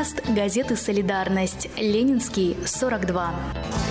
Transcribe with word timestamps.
Подкаст 0.00 0.26
газеты 0.30 0.76
«Солидарность». 0.76 1.68
Ленинский, 1.76 2.56
42. 2.64 3.89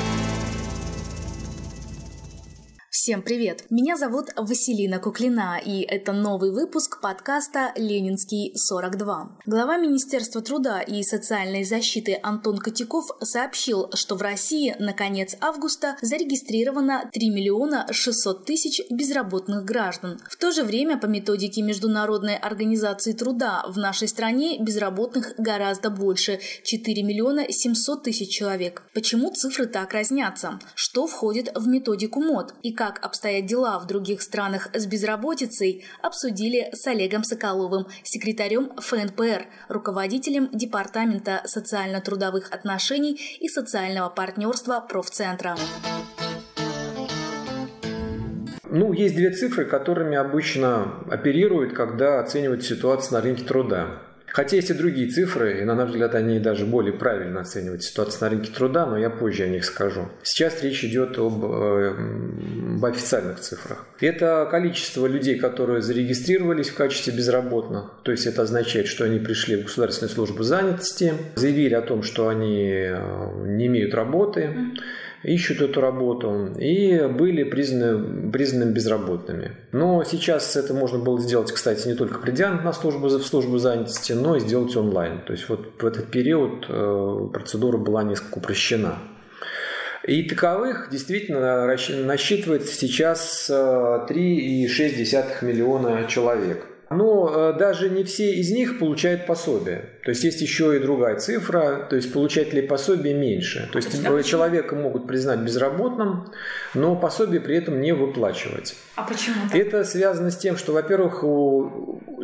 Всем 3.10 3.24
привет! 3.24 3.66
Меня 3.72 3.98
зовут 3.98 4.28
Василина 4.36 5.00
Куклина, 5.00 5.60
и 5.66 5.82
это 5.82 6.14
новый 6.14 6.52
выпуск 6.52 7.02
подкаста 7.02 7.74
«Ленинский 7.76 8.54
42». 8.54 9.30
Глава 9.48 9.78
Министерства 9.78 10.44
труда 10.44 10.82
и 10.82 11.02
социальной 11.02 11.64
защиты 11.64 12.20
Антон 12.22 12.60
Котяков 12.60 13.06
сообщил, 13.24 13.90
что 13.96 14.14
в 14.14 14.22
России 14.22 14.76
на 14.78 14.94
конец 14.94 15.36
августа 15.42 15.98
зарегистрировано 16.04 17.10
3 17.12 17.30
миллиона 17.32 17.88
600 17.92 18.46
тысяч 18.46 18.80
безработных 18.92 19.66
граждан. 19.66 20.20
В 20.30 20.38
то 20.38 20.52
же 20.52 20.62
время, 20.62 21.00
по 21.00 21.08
методике 21.08 21.64
Международной 21.64 22.38
организации 22.38 23.14
труда, 23.14 23.66
в 23.68 23.80
нашей 23.80 24.08
стране 24.08 24.60
безработных 24.62 25.34
гораздо 25.40 25.90
больше– 25.90 26.40
4 26.64 27.02
миллиона 27.02 27.48
700 27.50 28.04
тысяч 28.04 28.30
человек. 28.30 28.84
Почему 28.94 29.32
цифры 29.32 29.66
так 29.66 29.94
разнятся? 29.94 30.60
Что 30.76 31.08
входит 31.08 31.52
в 31.56 31.68
методику 31.68 32.22
МОД? 32.22 32.54
И 32.62 32.72
как 32.72 32.99
как 33.00 33.06
обстоят 33.06 33.46
дела 33.46 33.80
в 33.80 33.88
других 33.88 34.22
странах 34.22 34.70
с 34.74 34.86
безработицей, 34.86 35.84
обсудили 36.02 36.70
с 36.74 36.86
Олегом 36.88 37.24
Соколовым, 37.24 37.88
секретарем 38.04 38.72
ФНПР, 38.78 39.46
руководителем 39.68 40.50
Департамента 40.54 41.42
социально-трудовых 41.46 42.52
отношений 42.52 43.20
и 43.40 43.48
социального 43.48 44.10
партнерства 44.10 44.80
профцентра. 44.88 45.58
Ну, 48.72 48.94
есть 48.94 49.16
две 49.16 49.32
цифры, 49.32 49.66
которыми 49.66 50.16
обычно 50.16 51.04
оперируют, 51.10 51.74
когда 51.74 52.20
оценивают 52.20 52.64
ситуацию 52.64 53.14
на 53.14 53.22
рынке 53.22 53.44
труда. 53.44 54.09
Хотя 54.32 54.56
есть 54.56 54.70
и 54.70 54.74
другие 54.74 55.10
цифры, 55.10 55.62
и, 55.62 55.64
на 55.64 55.76
наш 55.76 55.90
взгляд, 55.90 56.16
они 56.16 56.40
даже 56.40 56.66
более 56.66 56.94
правильно 56.94 57.42
оценивают 57.42 57.84
ситуацию 57.84 58.22
на 58.22 58.30
рынке 58.30 58.52
труда, 58.52 58.86
но 58.86 58.98
я 58.98 59.10
позже 59.10 59.44
о 59.44 59.48
них 59.48 59.66
скажу. 59.66 60.10
Сейчас 60.24 60.62
речь 60.64 60.84
идет 60.84 61.18
об, 61.18 61.44
э, 61.46 61.96
об 62.76 62.86
официальных 62.86 63.40
цифрах. 63.40 63.86
Это 64.00 64.48
количество 64.50 65.08
людей, 65.08 65.38
которые 65.38 65.82
зарегистрировались 65.82 66.70
в 66.70 66.76
качестве 66.76 67.14
безработных, 67.14 67.92
то 68.04 68.12
есть 68.12 68.26
это 68.26 68.44
означает, 68.44 68.88
что 68.88 69.06
они 69.06 69.20
пришли 69.20 69.56
в 69.58 69.64
государственную 69.64 70.14
службу 70.14 70.44
занятости, 70.44 71.14
заявили 71.36 71.74
о 71.74 71.82
том, 71.82 72.04
что 72.04 72.28
они 72.28 72.70
э, 72.70 73.46
не 73.46 73.68
имеют 73.68 73.94
работы, 73.94 74.54
ищут 75.24 75.62
эту 75.62 75.82
работу 75.82 76.54
и 76.58 77.08
были 77.08 77.44
признаны, 77.44 78.32
признаны 78.32 78.72
безработными. 78.72 79.52
Но 79.72 80.04
сейчас 80.04 80.56
это 80.56 80.74
можно 80.74 81.00
было 81.00 81.20
сделать, 81.20 81.52
кстати, 81.52 81.88
не 81.88 81.96
только 81.96 82.20
придя 82.20 82.52
на 82.52 82.74
службу, 82.74 83.08
в 83.08 83.26
службу 83.26 83.58
занятости, 83.58 84.14
но 84.14 84.36
и 84.36 84.40
сделать 84.40 84.76
онлайн. 84.76 85.22
То 85.26 85.34
есть 85.34 85.50
вот 85.50 85.82
в 85.82 85.86
этот 85.86 86.10
период 86.12 86.66
э, 86.70 87.30
процедура 87.34 87.78
была 87.78 88.04
несколько 88.04 88.38
упрощена. 88.38 89.00
И 90.08 90.24
таковых 90.24 90.90
действительно 90.90 91.68
насчитывается 91.68 92.74
сейчас 92.74 93.50
3,6 93.50 94.08
э, 94.10 95.46
миллиона 95.46 96.06
человек. 96.08 96.66
Но 96.90 97.32
э, 97.32 97.54
даже 97.58 97.90
не 97.90 98.04
все 98.04 98.34
из 98.34 98.52
них 98.52 98.80
получают 98.80 99.28
пособие. 99.28 99.86
То 100.04 100.12
есть 100.12 100.24
есть 100.24 100.42
еще 100.42 100.76
и 100.76 100.80
другая 100.80 101.18
цифра, 101.18 101.86
то 101.90 101.96
есть 101.96 102.12
получателей 102.12 102.64
пособия 102.64 103.14
меньше. 103.14 103.70
То 103.72 103.78
есть 103.78 104.06
а 104.06 104.24
человека 104.24 104.76
могут 104.76 105.08
признать 105.08 105.40
безработным, 105.40 106.32
но 106.74 106.96
пособие 106.96 107.42
при 107.42 107.58
этом 107.58 107.80
не 107.82 107.92
выплачивать. 107.92 108.76
А 108.96 109.04
почему? 109.04 109.36
Это 109.54 109.84
связано 109.84 110.32
с 110.32 110.38
тем, 110.38 110.58
что, 110.58 110.74
во-первых, 110.74 111.24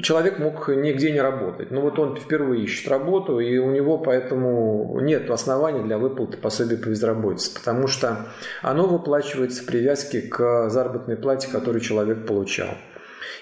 человек 0.02 0.40
мог 0.40 0.68
нигде 0.70 1.12
не 1.12 1.22
работать. 1.22 1.72
Ну 1.72 1.82
вот 1.82 2.00
он 2.00 2.16
впервые 2.16 2.64
ищет 2.64 2.88
работу, 2.88 3.40
и 3.40 3.58
у 3.58 3.70
него 3.72 3.98
поэтому 3.98 5.00
нет 5.02 5.30
оснований 5.30 5.84
для 5.84 5.98
выплаты 5.98 6.38
пособия 6.38 6.78
по 6.78 6.90
безработице, 6.90 7.54
потому 7.54 7.88
что 7.88 8.28
оно 8.62 8.88
выплачивается 8.88 9.64
в 9.64 9.66
привязке 9.66 10.22
к 10.22 10.70
заработной 10.70 11.18
плате, 11.18 11.50
которую 11.52 11.82
человек 11.82 12.26
получал. 12.26 12.70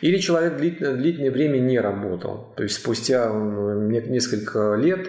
Или 0.01 0.17
человек 0.17 0.57
длительное, 0.57 0.95
длительное 0.95 1.31
время 1.31 1.59
не 1.59 1.79
работал. 1.79 2.53
То 2.55 2.63
есть 2.63 2.75
спустя 2.75 3.31
несколько 3.31 4.75
лет 4.75 5.07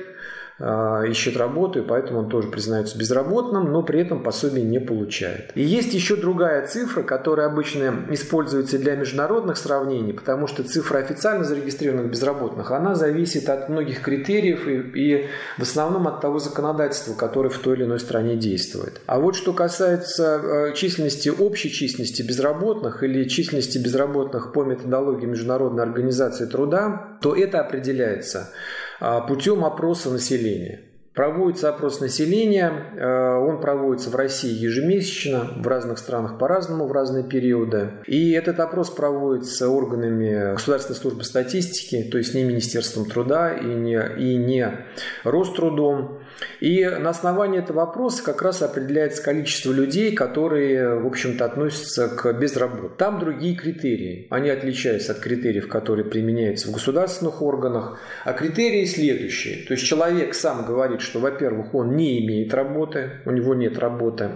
ищет 0.59 1.37
работу, 1.37 1.81
и 1.81 1.83
поэтому 1.83 2.21
он 2.21 2.29
тоже 2.29 2.49
признается 2.49 2.97
безработным, 2.97 3.73
но 3.73 3.83
при 3.83 4.01
этом 4.01 4.23
пособие 4.23 4.65
не 4.65 4.79
получает. 4.79 5.51
И 5.57 5.63
есть 5.63 5.93
еще 5.95 6.15
другая 6.17 6.67
цифра, 6.67 7.03
которая 7.03 7.49
обычно 7.49 8.07
используется 8.11 8.79
для 8.79 8.95
международных 8.95 9.57
сравнений, 9.57 10.13
потому 10.13 10.47
что 10.47 10.63
цифра 10.63 10.99
официально 10.99 11.45
зарегистрированных 11.45 12.11
безработных, 12.11 12.71
она 12.71 12.95
зависит 12.95 13.49
от 13.49 13.69
многих 13.69 14.01
критериев 14.01 14.69
и, 14.69 14.77
и 14.99 15.27
в 15.59 15.63
основном 15.63 16.07
от 16.07 16.21
того 16.21 16.39
законодательства, 16.39 17.15
которое 17.15 17.49
в 17.49 17.59
той 17.59 17.77
или 17.77 17.85
иной 17.85 17.99
стране 17.99 18.37
действует. 18.37 19.01
А 19.07 19.19
вот 19.19 19.35
что 19.35 19.53
касается 19.53 20.41
э, 20.43 20.75
численности, 20.75 21.31
общей 21.31 21.71
численности 21.71 22.23
безработных 22.23 23.03
или 23.03 23.25
численности 23.29 23.79
безработных 23.79 24.53
по 24.53 24.63
методологии 24.65 25.27
Международной 25.27 25.83
организации 25.83 26.47
труда, 26.47 27.19
то 27.21 27.35
это 27.35 27.61
определяется 27.61 28.51
а, 28.51 28.84
путем 29.29 29.65
опроса 29.65 30.11
населения. 30.11 30.81
Проводится 31.15 31.69
опрос 31.69 32.01
населения, 32.01 32.73
э, 32.97 33.37
он 33.37 33.61
проводится 33.61 34.11
в 34.11 34.17
России 34.17 34.51
ежемесячно, 34.51 35.49
в 35.59 35.69
разных 35.69 35.99
странах 35.99 36.39
по-разному, 36.39 36.89
в 36.89 36.93
разные 36.93 37.23
периоды. 37.23 37.93
И 38.09 38.33
этот 38.33 38.59
опрос 38.59 38.91
проводится 38.91 39.69
органами 39.69 40.55
Государственной 40.55 40.97
службы 40.97 41.23
статистики, 41.23 42.09
то 42.11 42.19
есть 42.19 42.35
не 42.35 42.43
Министерством 42.43 43.09
труда 43.09 43.55
и 43.55 43.65
не, 43.65 43.97
и 44.19 44.37
не 44.37 44.87
Рострудом. 45.23 46.19
И 46.61 46.85
на 46.85 47.11
основании 47.11 47.61
этого 47.61 47.79
вопроса 47.79 48.23
как 48.25 48.43
раз 48.43 48.63
определяется 48.63 49.23
количество 49.23 49.73
людей, 49.73 50.13
которые, 50.13 50.99
в 50.99 51.07
общем-то, 51.07 51.45
относятся 51.45 52.09
к 52.09 52.33
безработным. 52.33 52.93
Там 52.97 53.19
другие 53.19 53.55
критерии. 53.55 54.27
Они 54.31 54.51
отличаются 54.51 55.13
от 55.13 55.21
критериев, 55.21 55.69
которые 55.69 56.05
применяются 56.05 56.69
в 56.69 56.73
государственных 56.73 57.43
органах. 57.43 57.99
А 58.25 58.33
критерии 58.33 58.85
следующие. 58.85 59.67
То 59.67 59.75
есть 59.75 59.85
человек 59.85 60.35
сам 60.35 60.65
говорит, 60.65 61.01
что, 61.01 61.21
во-первых, 61.21 61.75
он 61.75 61.97
не 61.97 62.25
имеет 62.25 62.55
работы, 62.55 63.11
у 63.25 63.31
него 63.31 63.55
нет 63.55 63.79
работы 63.79 64.31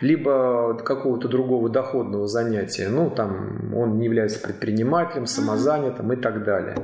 либо 0.00 0.74
какого-то 0.84 1.28
другого 1.28 1.68
доходного 1.68 2.26
занятия. 2.26 2.88
Ну, 2.88 3.10
там 3.10 3.74
он 3.74 3.98
не 3.98 4.06
является 4.06 4.40
предпринимателем, 4.40 5.26
самозанятым 5.26 6.12
и 6.12 6.16
так 6.16 6.44
далее. 6.44 6.76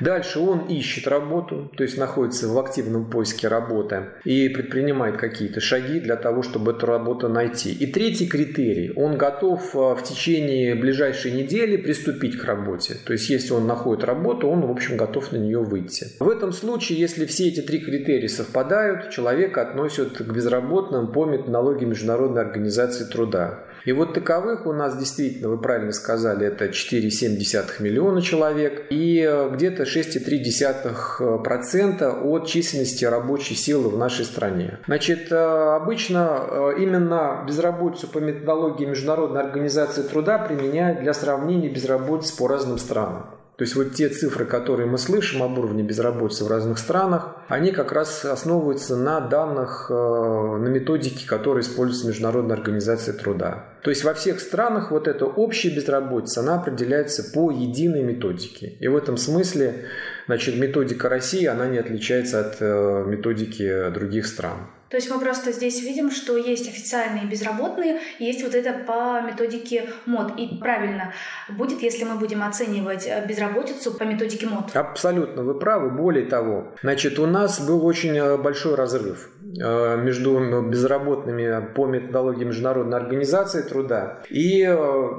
Дальше 0.00 0.40
он 0.40 0.66
ищет 0.66 1.06
работу, 1.06 1.70
то 1.76 1.82
есть 1.82 1.98
находится 1.98 2.48
в 2.48 2.58
активном 2.58 3.10
поиске 3.10 3.48
работы 3.48 4.06
и 4.24 4.48
предпринимает 4.48 5.16
какие-то 5.16 5.60
шаги 5.60 6.00
для 6.00 6.16
того, 6.16 6.42
чтобы 6.42 6.72
эту 6.72 6.86
работу 6.86 7.28
найти. 7.28 7.72
И 7.72 7.86
третий 7.86 8.26
критерий, 8.26 8.92
он 8.96 9.16
готов 9.16 9.74
а, 9.76 9.94
в 9.94 10.02
течение 10.02 10.74
ближайшей 10.74 11.32
недели 11.32 11.76
приступить 11.76 12.38
к 12.38 12.44
работе. 12.44 12.96
То 13.04 13.12
есть 13.12 13.28
если 13.30 13.52
он 13.52 13.66
находит 13.66 14.04
работу, 14.04 14.48
он, 14.48 14.66
в 14.66 14.70
общем, 14.70 14.96
готов 14.96 15.32
на 15.32 15.36
нее 15.36 15.60
выйти. 15.60 16.06
В 16.20 16.28
этом 16.28 16.52
случае, 16.52 16.98
если 16.98 17.26
все 17.26 17.48
эти 17.48 17.60
три 17.60 17.78
критерия 17.78 18.28
совпадают, 18.28 19.10
человека 19.10 19.62
относят 19.62 20.18
к 20.18 20.32
безработным 20.32 21.12
по 21.12 21.26
методологии 21.26 21.86
Международной 22.12 22.42
организации 22.42 23.04
труда. 23.04 23.60
И 23.84 23.90
вот 23.90 24.14
таковых 24.14 24.64
у 24.66 24.72
нас 24.72 24.96
действительно, 24.96 25.48
вы 25.48 25.58
правильно 25.58 25.90
сказали, 25.90 26.46
это 26.46 26.66
4,7 26.66 27.82
миллиона 27.82 28.22
человек 28.22 28.86
и 28.90 29.20
э, 29.20 29.50
где-то 29.52 29.82
6,3% 29.82 32.22
от 32.22 32.46
численности 32.46 33.04
рабочей 33.04 33.56
силы 33.56 33.88
в 33.88 33.98
нашей 33.98 34.24
стране. 34.24 34.78
Значит, 34.86 35.32
э, 35.32 35.36
обычно 35.36 36.46
э, 36.48 36.74
именно 36.78 37.42
безработицу 37.44 38.06
по 38.06 38.18
методологии 38.18 38.86
Международной 38.86 39.40
организации 39.40 40.02
труда 40.02 40.38
применяют 40.38 41.00
для 41.00 41.12
сравнения 41.12 41.68
безработицы 41.68 42.36
по 42.36 42.46
разным 42.46 42.78
странам. 42.78 43.41
То 43.62 43.64
есть 43.64 43.76
вот 43.76 43.94
те 43.94 44.08
цифры, 44.08 44.44
которые 44.44 44.88
мы 44.88 44.98
слышим 44.98 45.40
об 45.40 45.56
уровне 45.56 45.84
безработицы 45.84 46.42
в 46.42 46.48
разных 46.48 46.78
странах, 46.78 47.36
они 47.46 47.70
как 47.70 47.92
раз 47.92 48.24
основываются 48.24 48.96
на 48.96 49.20
данных, 49.20 49.86
э, 49.88 49.94
на 49.94 50.66
методике, 50.66 51.28
которая 51.28 51.62
используется 51.62 52.08
Международной 52.08 52.56
организацией 52.56 53.16
труда. 53.16 53.66
То 53.84 53.90
есть 53.90 54.02
во 54.02 54.14
всех 54.14 54.40
странах 54.40 54.90
вот 54.90 55.06
эта 55.06 55.26
общая 55.26 55.70
безработица, 55.70 56.40
она 56.40 56.56
определяется 56.56 57.22
по 57.32 57.52
единой 57.52 58.02
методике. 58.02 58.66
И 58.80 58.88
в 58.88 58.96
этом 58.96 59.16
смысле 59.16 59.84
значит, 60.26 60.56
методика 60.56 61.08
России, 61.08 61.46
она 61.46 61.68
не 61.68 61.78
отличается 61.78 62.40
от 62.40 62.56
э, 62.58 63.04
методики 63.06 63.90
других 63.90 64.26
стран. 64.26 64.58
То 64.92 64.98
есть 64.98 65.10
мы 65.10 65.18
просто 65.18 65.52
здесь 65.52 65.82
видим, 65.82 66.10
что 66.10 66.36
есть 66.36 66.68
официальные 66.68 67.24
безработные, 67.24 68.00
есть 68.18 68.42
вот 68.42 68.54
это 68.54 68.74
по 68.74 69.22
методике 69.22 69.88
МОД. 70.04 70.38
И 70.38 70.58
правильно 70.58 71.14
будет, 71.48 71.80
если 71.80 72.04
мы 72.04 72.16
будем 72.16 72.42
оценивать 72.42 73.06
э, 73.06 73.24
безработицу 73.26 73.94
по 73.94 74.02
методике 74.02 74.48
МОД. 74.48 74.76
Абсолютно, 74.76 75.44
вы 75.44 75.58
правы. 75.58 75.88
Более 75.88 76.26
того, 76.26 76.74
значит, 76.82 77.18
у 77.18 77.26
нас 77.26 77.58
был 77.66 77.86
очень 77.86 78.18
э, 78.18 78.36
большой 78.36 78.74
разрыв 78.74 79.30
э, 79.40 79.96
между 79.96 80.60
безработными 80.60 81.72
по 81.74 81.86
методологии 81.86 82.44
Международной 82.44 82.98
организации 82.98 83.62
труда 83.62 84.18
и 84.28 84.62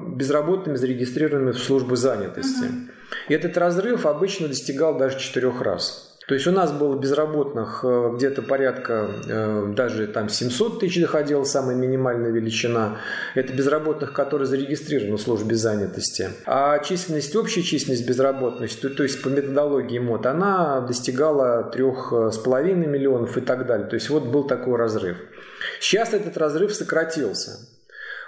безработными, 0.07 0.75
зарегистрированными 0.75 1.51
в 1.51 1.57
службу 1.57 1.95
занятости. 1.95 2.65
Угу. 2.65 2.75
И 3.29 3.33
этот 3.33 3.57
разрыв 3.57 4.05
обычно 4.05 4.47
достигал 4.47 4.99
даже 4.99 5.17
четырех 5.17 5.63
раз. 5.63 6.12
То 6.27 6.35
есть 6.35 6.47
у 6.47 6.51
нас 6.51 6.71
было 6.71 6.95
безработных 6.97 7.81
э, 7.83 8.11
где-то 8.15 8.41
порядка, 8.41 9.09
э, 9.27 9.73
даже 9.75 10.07
там 10.07 10.29
700 10.29 10.79
тысяч 10.79 11.01
доходила 11.01 11.43
самая 11.43 11.75
минимальная 11.75 12.31
величина. 12.31 12.97
Это 13.35 13.53
безработных, 13.53 14.13
которые 14.13 14.45
зарегистрированы 14.45 15.17
в 15.17 15.21
службе 15.21 15.55
занятости. 15.55 16.29
А 16.45 16.79
численность, 16.79 17.35
общая 17.35 17.61
численность 17.61 18.07
безработности, 18.07 18.81
то, 18.81 18.89
то 18.89 19.03
есть 19.03 19.21
по 19.21 19.27
методологии 19.27 19.99
МОД, 19.99 20.27
она 20.27 20.81
достигала 20.81 21.71
3,5 21.75 22.73
миллионов 22.75 23.37
и 23.37 23.41
так 23.41 23.67
далее. 23.67 23.87
То 23.87 23.95
есть 23.95 24.09
вот 24.09 24.23
был 24.23 24.45
такой 24.45 24.77
разрыв. 24.77 25.17
Сейчас 25.81 26.13
этот 26.13 26.37
разрыв 26.37 26.73
сократился. 26.73 27.59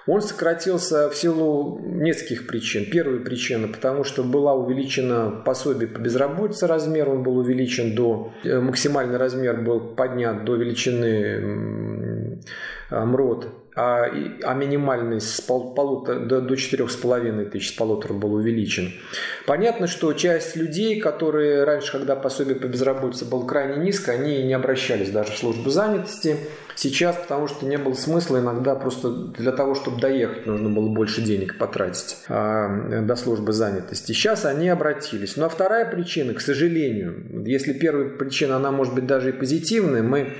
Он 0.07 0.21
сократился 0.21 1.09
в 1.09 1.15
силу 1.15 1.79
нескольких 1.83 2.45
причин. 2.45 2.85
Первая 2.91 3.19
причина, 3.19 3.67
потому 3.67 4.03
что 4.03 4.23
была 4.23 4.53
увеличена 4.53 5.31
пособие 5.43 5.87
по 5.87 5.97
безработице 5.97 6.67
размер, 6.67 7.09
он 7.09 7.23
был 7.23 7.37
увеличен 7.37 7.95
до, 7.95 8.31
э, 8.43 8.59
максимальный 8.59 9.17
размер 9.17 9.61
был 9.61 9.79
поднят 9.79 10.45
до 10.45 10.55
величины 10.55 12.39
МРОД 12.89 13.47
а, 13.75 14.05
а 14.43 14.53
минимальный 14.53 15.19
с 15.19 15.41
пол, 15.41 15.73
полутора, 15.73 16.19
до, 16.19 16.39
до 16.39 16.53
4,5 16.53 17.49
тысяч 17.49 17.69
с 17.69 17.71
полутора 17.73 18.13
был 18.13 18.33
увеличен. 18.35 18.93
Понятно, 19.45 19.87
что 19.87 20.13
часть 20.13 20.55
людей, 20.55 21.01
которые 21.01 21.65
раньше, 21.65 21.91
когда 21.91 22.15
пособие 22.15 22.55
по 22.55 22.67
безработице 22.67 23.25
было 23.25 23.45
крайне 23.45 23.83
низко, 23.83 24.13
они 24.13 24.43
не 24.43 24.53
обращались 24.53 25.09
даже 25.09 25.33
в 25.33 25.37
службу 25.37 25.69
занятости. 25.69 26.37
Сейчас, 26.77 27.17
потому 27.17 27.47
что 27.47 27.65
не 27.65 27.77
было 27.77 27.93
смысла, 27.93 28.39
иногда 28.39 28.75
просто 28.75 29.09
для 29.09 29.51
того, 29.51 29.75
чтобы 29.75 29.99
доехать, 29.99 30.45
нужно 30.45 30.69
было 30.69 30.87
больше 30.89 31.21
денег 31.21 31.57
потратить 31.57 32.17
а, 32.29 33.01
до 33.01 33.15
службы 33.17 33.51
занятости. 33.51 34.13
Сейчас 34.13 34.45
они 34.45 34.69
обратились. 34.69 35.37
А 35.37 35.49
вторая 35.49 35.89
причина, 35.89 36.33
к 36.33 36.39
сожалению, 36.39 37.43
если 37.45 37.73
первая 37.73 38.09
причина, 38.09 38.55
она 38.55 38.71
может 38.71 38.93
быть 38.93 39.05
даже 39.05 39.29
и 39.29 39.33
позитивная, 39.33 40.03
мы 40.03 40.33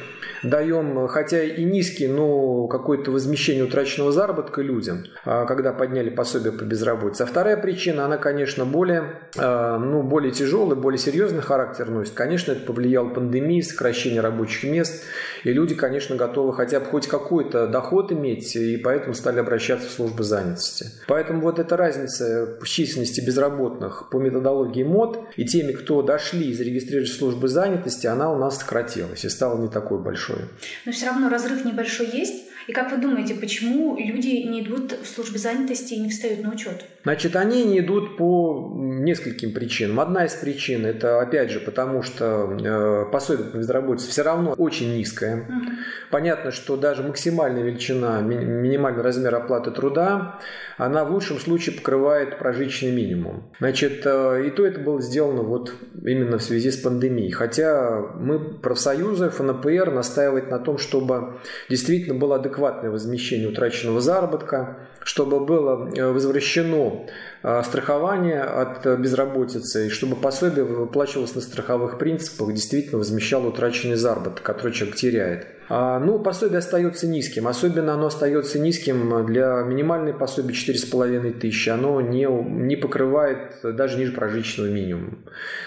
даем, 0.44 1.08
хотя 1.08 1.44
и 1.44 1.64
низкий, 1.64 2.08
но 2.08 2.45
какое-то 2.68 3.12
возмещение 3.12 3.64
утраченного 3.64 4.12
заработка 4.12 4.62
людям, 4.62 5.06
а, 5.24 5.46
когда 5.46 5.74
подняли 5.74 6.10
пособие 6.10 6.54
по 6.54 6.64
безработице. 6.64 7.24
А 7.24 7.26
вторая 7.26 7.58
причина, 7.58 8.06
она, 8.06 8.18
конечно, 8.18 8.66
более, 8.66 9.20
а, 9.38 9.78
ну, 9.78 10.04
более 10.04 10.32
тяжелый, 10.32 10.76
более 10.76 11.00
серьезный 11.00 11.42
характер 11.42 11.90
носит. 11.90 12.14
Конечно, 12.14 12.52
это 12.52 12.66
повлияла 12.66 13.10
пандемия, 13.10 13.62
сокращение 13.62 14.22
рабочих 14.22 14.64
мест, 14.64 15.04
и 15.44 15.52
люди, 15.52 15.76
конечно, 15.76 16.16
готовы 16.16 16.54
хотя 16.54 16.80
бы 16.80 16.86
хоть 16.86 17.08
какой-то 17.08 17.68
доход 17.68 18.12
иметь, 18.12 18.56
и 18.56 18.78
поэтому 18.78 19.14
стали 19.14 19.40
обращаться 19.40 19.88
в 19.88 19.92
службы 19.92 20.24
занятости. 20.24 20.88
Поэтому 21.08 21.42
вот 21.42 21.60
эта 21.60 21.78
разница 21.78 22.58
в 22.60 22.68
численности 22.68 23.22
безработных 23.22 24.10
по 24.10 24.18
методологии 24.18 24.84
МОД 24.84 25.20
и 25.38 25.46
теми, 25.46 25.72
кто 25.72 26.02
дошли 26.02 26.50
и 26.50 26.54
зарегистрировали 26.54 27.08
службы 27.08 27.48
занятости, 27.48 28.08
она 28.08 28.32
у 28.32 28.38
нас 28.38 28.60
сократилась 28.60 29.24
и 29.24 29.30
стала 29.30 29.60
не 29.60 29.68
такой 29.68 30.00
большой. 30.00 30.40
Но 30.86 30.92
все 30.92 31.08
равно 31.08 31.30
разрыв 31.30 31.66
небольшой 31.66 32.08
есть. 32.08 32.25
И 32.68 32.74
как 32.74 32.92
вы 32.92 32.98
думаете, 32.98 33.36
почему 33.36 33.96
люди 33.98 34.48
не 34.48 34.62
идут 34.62 34.92
в 34.92 35.08
службе 35.08 35.38
занятости 35.38 35.94
и 35.94 36.00
не 36.00 36.10
встают 36.10 36.42
на 36.42 36.52
учет? 36.52 36.86
Значит, 37.04 37.36
они 37.36 37.64
не 37.64 37.80
идут 37.80 38.18
по 38.18 38.74
нескольким 38.76 39.54
причинам. 39.54 40.00
Одна 40.00 40.26
из 40.26 40.34
причин– 40.34 40.86
это, 40.88 41.22
опять 41.22 41.52
же, 41.52 41.60
потому 41.60 42.02
что 42.02 42.58
э, 42.60 43.12
пособие 43.12 43.52
по 43.52 43.58
безработице 43.58 44.10
все 44.10 44.24
равно 44.24 44.54
очень 44.54 44.98
низкое. 44.98 45.44
Угу. 45.44 45.72
Понятно, 46.10 46.52
что 46.52 46.76
даже 46.76 47.04
максимальная 47.04 47.62
величина, 47.62 48.22
минимальный 48.22 49.04
размер 49.04 49.36
оплаты 49.36 49.70
труда, 49.70 50.40
она 50.78 51.06
в 51.06 51.12
лучшем 51.12 51.38
случае 51.38 51.76
покрывает 51.76 52.40
прожиточный 52.40 52.92
минимум. 52.92 53.52
Значит, 53.60 54.02
э, 54.06 54.48
и 54.48 54.50
то 54.50 54.66
это 54.66 54.80
было 54.80 55.00
сделано 55.00 55.44
вот 55.44 55.76
именно 56.04 56.40
в 56.40 56.44
связи 56.44 56.72
с 56.72 56.78
пандемией. 56.78 57.32
Хотя 57.32 58.02
мы, 58.16 58.40
профсоюзы, 58.40 59.30
ФНПР, 59.30 59.92
настаивают 59.92 60.50
на 60.50 60.58
том, 60.58 60.80
чтобы 60.80 61.40
действительно 61.70 62.15
было 62.16 62.38
адекватное 62.38 62.90
возмещение 62.90 63.48
утраченного 63.48 64.02
заработка, 64.02 64.78
чтобы 65.04 65.40
было 65.40 65.90
э, 65.96 66.12
возвращено 66.12 67.06
э, 67.44 67.62
страхование 67.64 68.42
от 68.42 68.86
безработицы, 69.00 69.88
и 69.88 69.90
чтобы 69.90 70.16
пособие 70.16 70.66
выплачивалось 70.66 71.36
на 71.36 71.42
страховых 71.42 71.98
принципах, 71.98 72.54
действительно 72.54 72.98
возмещало 72.98 73.48
утраченный 73.48 73.96
заработок, 73.96 74.44
который 74.44 74.72
человек 74.72 74.96
теряет. 74.96 75.48
А, 75.68 76.00
ну, 76.00 76.20
пособие 76.20 76.60
остается 76.60 77.08
низким. 77.08 77.48
Особенно 77.48 77.94
оно 77.94 78.08
остается 78.08 78.60
низким 78.60 79.26
для 79.26 79.64
минимальной 79.64 80.14
пособия 80.14 80.54
4,5 80.54 81.40
тысячи. 81.40 81.70
Оно 81.70 82.02
не, 82.02 82.26
не 82.26 82.76
покрывает 82.76 83.60
даже 83.64 83.98
ниже 83.98 84.12
прожиточного 84.12 84.68
минимума. 84.68 85.18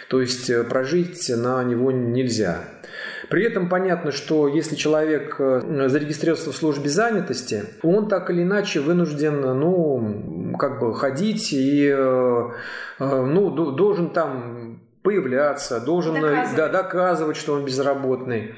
То 0.08 0.20
есть 0.20 0.48
э, 0.50 0.62
прожить 0.62 1.28
на 1.28 1.62
него 1.64 1.90
нельзя. 1.90 2.60
При 3.28 3.44
этом 3.44 3.68
понятно, 3.68 4.10
что 4.10 4.48
если 4.48 4.74
человек 4.74 5.36
э, 5.38 5.88
зарегистрировался 5.88 6.52
в 6.52 6.56
службе 6.56 6.88
занятости, 6.88 7.64
он 7.82 8.08
так 8.08 8.30
или 8.30 8.42
иначе 8.42 8.80
вынужден, 8.80 9.40
ну, 9.40 10.56
как 10.58 10.80
бы 10.80 10.94
ходить 10.94 11.52
и, 11.52 11.88
э, 11.88 12.48
ну, 12.98 13.50
должен 13.50 14.10
там 14.10 14.80
появляться, 15.02 15.80
должен 15.80 16.14
доказывать. 16.14 16.56
Да, 16.56 16.68
доказывать, 16.68 17.36
что 17.36 17.54
он 17.54 17.64
безработный. 17.64 18.56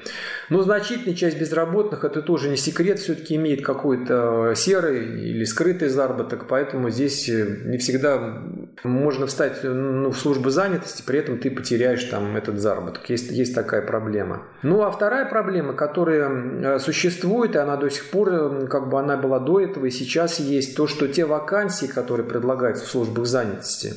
Но 0.49 0.61
значительная 0.63 1.15
часть 1.15 1.39
безработных, 1.39 2.03
это 2.03 2.21
тоже 2.21 2.49
не 2.49 2.57
секрет, 2.57 2.99
все-таки 2.99 3.35
имеет 3.35 3.63
какой-то 3.63 4.53
серый 4.55 5.29
или 5.29 5.45
скрытый 5.45 5.87
заработок, 5.87 6.47
поэтому 6.49 6.89
здесь 6.89 7.29
э, 7.29 7.61
не 7.65 7.77
всегда 7.77 8.41
можно 8.83 9.27
встать 9.27 9.59
ну, 9.63 10.11
в 10.11 10.17
службу 10.17 10.49
занятости, 10.49 11.03
при 11.05 11.19
этом 11.19 11.37
ты 11.37 11.51
потеряешь 11.51 12.03
там 12.05 12.35
этот 12.35 12.59
заработок. 12.59 13.09
Есть, 13.09 13.31
есть 13.31 13.53
такая 13.53 13.81
проблема. 13.81 14.43
Ну 14.63 14.81
а 14.81 14.91
вторая 14.91 15.25
проблема, 15.25 15.73
которая 15.73 16.29
э, 16.29 16.79
существует, 16.79 17.55
и 17.55 17.59
она 17.59 17.77
до 17.77 17.89
сих 17.89 18.09
пор, 18.09 18.67
как 18.67 18.89
бы 18.89 18.99
она 18.99 19.17
была 19.17 19.39
до 19.39 19.59
этого, 19.59 19.85
и 19.85 19.91
сейчас 19.91 20.39
есть 20.39 20.75
то, 20.75 20.87
что 20.87 21.07
те 21.07 21.25
вакансии, 21.25 21.85
которые 21.85 22.27
предлагаются 22.27 22.85
в 22.85 22.89
службах 22.89 23.25
занятости, 23.25 23.93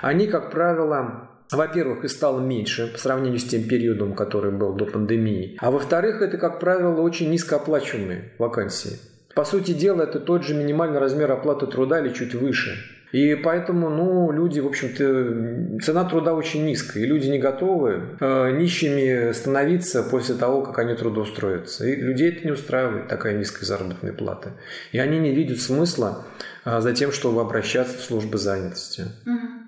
они, 0.00 0.26
как 0.26 0.50
правило, 0.50 1.28
во-первых, 1.50 2.04
и 2.04 2.08
стало 2.08 2.40
меньше 2.40 2.90
по 2.90 2.98
сравнению 2.98 3.38
с 3.38 3.44
тем 3.44 3.64
периодом, 3.64 4.14
который 4.14 4.50
был 4.50 4.72
до 4.72 4.86
пандемии. 4.86 5.56
А 5.60 5.70
во-вторых, 5.70 6.22
это, 6.22 6.38
как 6.38 6.60
правило, 6.60 7.00
очень 7.00 7.30
низкооплачиваемые 7.30 8.32
вакансии. 8.38 8.98
По 9.34 9.44
сути 9.44 9.72
дела, 9.72 10.02
это 10.02 10.20
тот 10.20 10.44
же 10.44 10.54
минимальный 10.54 10.98
размер 10.98 11.30
оплаты 11.30 11.66
труда 11.66 12.00
или 12.00 12.12
чуть 12.12 12.34
выше. 12.34 12.76
И 13.12 13.34
поэтому, 13.34 13.90
ну, 13.90 14.32
люди, 14.32 14.58
в 14.60 14.66
общем-то, 14.66 15.82
цена 15.82 16.04
труда 16.04 16.34
очень 16.34 16.64
низкая, 16.64 17.04
и 17.04 17.06
люди 17.06 17.28
не 17.28 17.38
готовы 17.38 18.16
э, 18.18 18.50
нищими 18.52 19.32
становиться 19.32 20.02
после 20.02 20.34
того, 20.34 20.62
как 20.62 20.78
они 20.78 20.94
трудоустроятся. 20.94 21.86
И 21.86 21.94
людей 21.94 22.30
это 22.30 22.46
не 22.46 22.52
устраивает, 22.52 23.08
такая 23.08 23.36
низкая 23.36 23.66
заработная 23.66 24.14
плата. 24.14 24.52
И 24.92 24.98
они 24.98 25.18
не 25.18 25.34
видят 25.34 25.60
смысла 25.60 26.24
э, 26.64 26.80
за 26.80 26.94
тем, 26.94 27.12
чтобы 27.12 27.42
обращаться 27.42 27.98
в 27.98 28.00
службы 28.00 28.38
занятости. 28.38 29.02
Mm-hmm. 29.26 29.61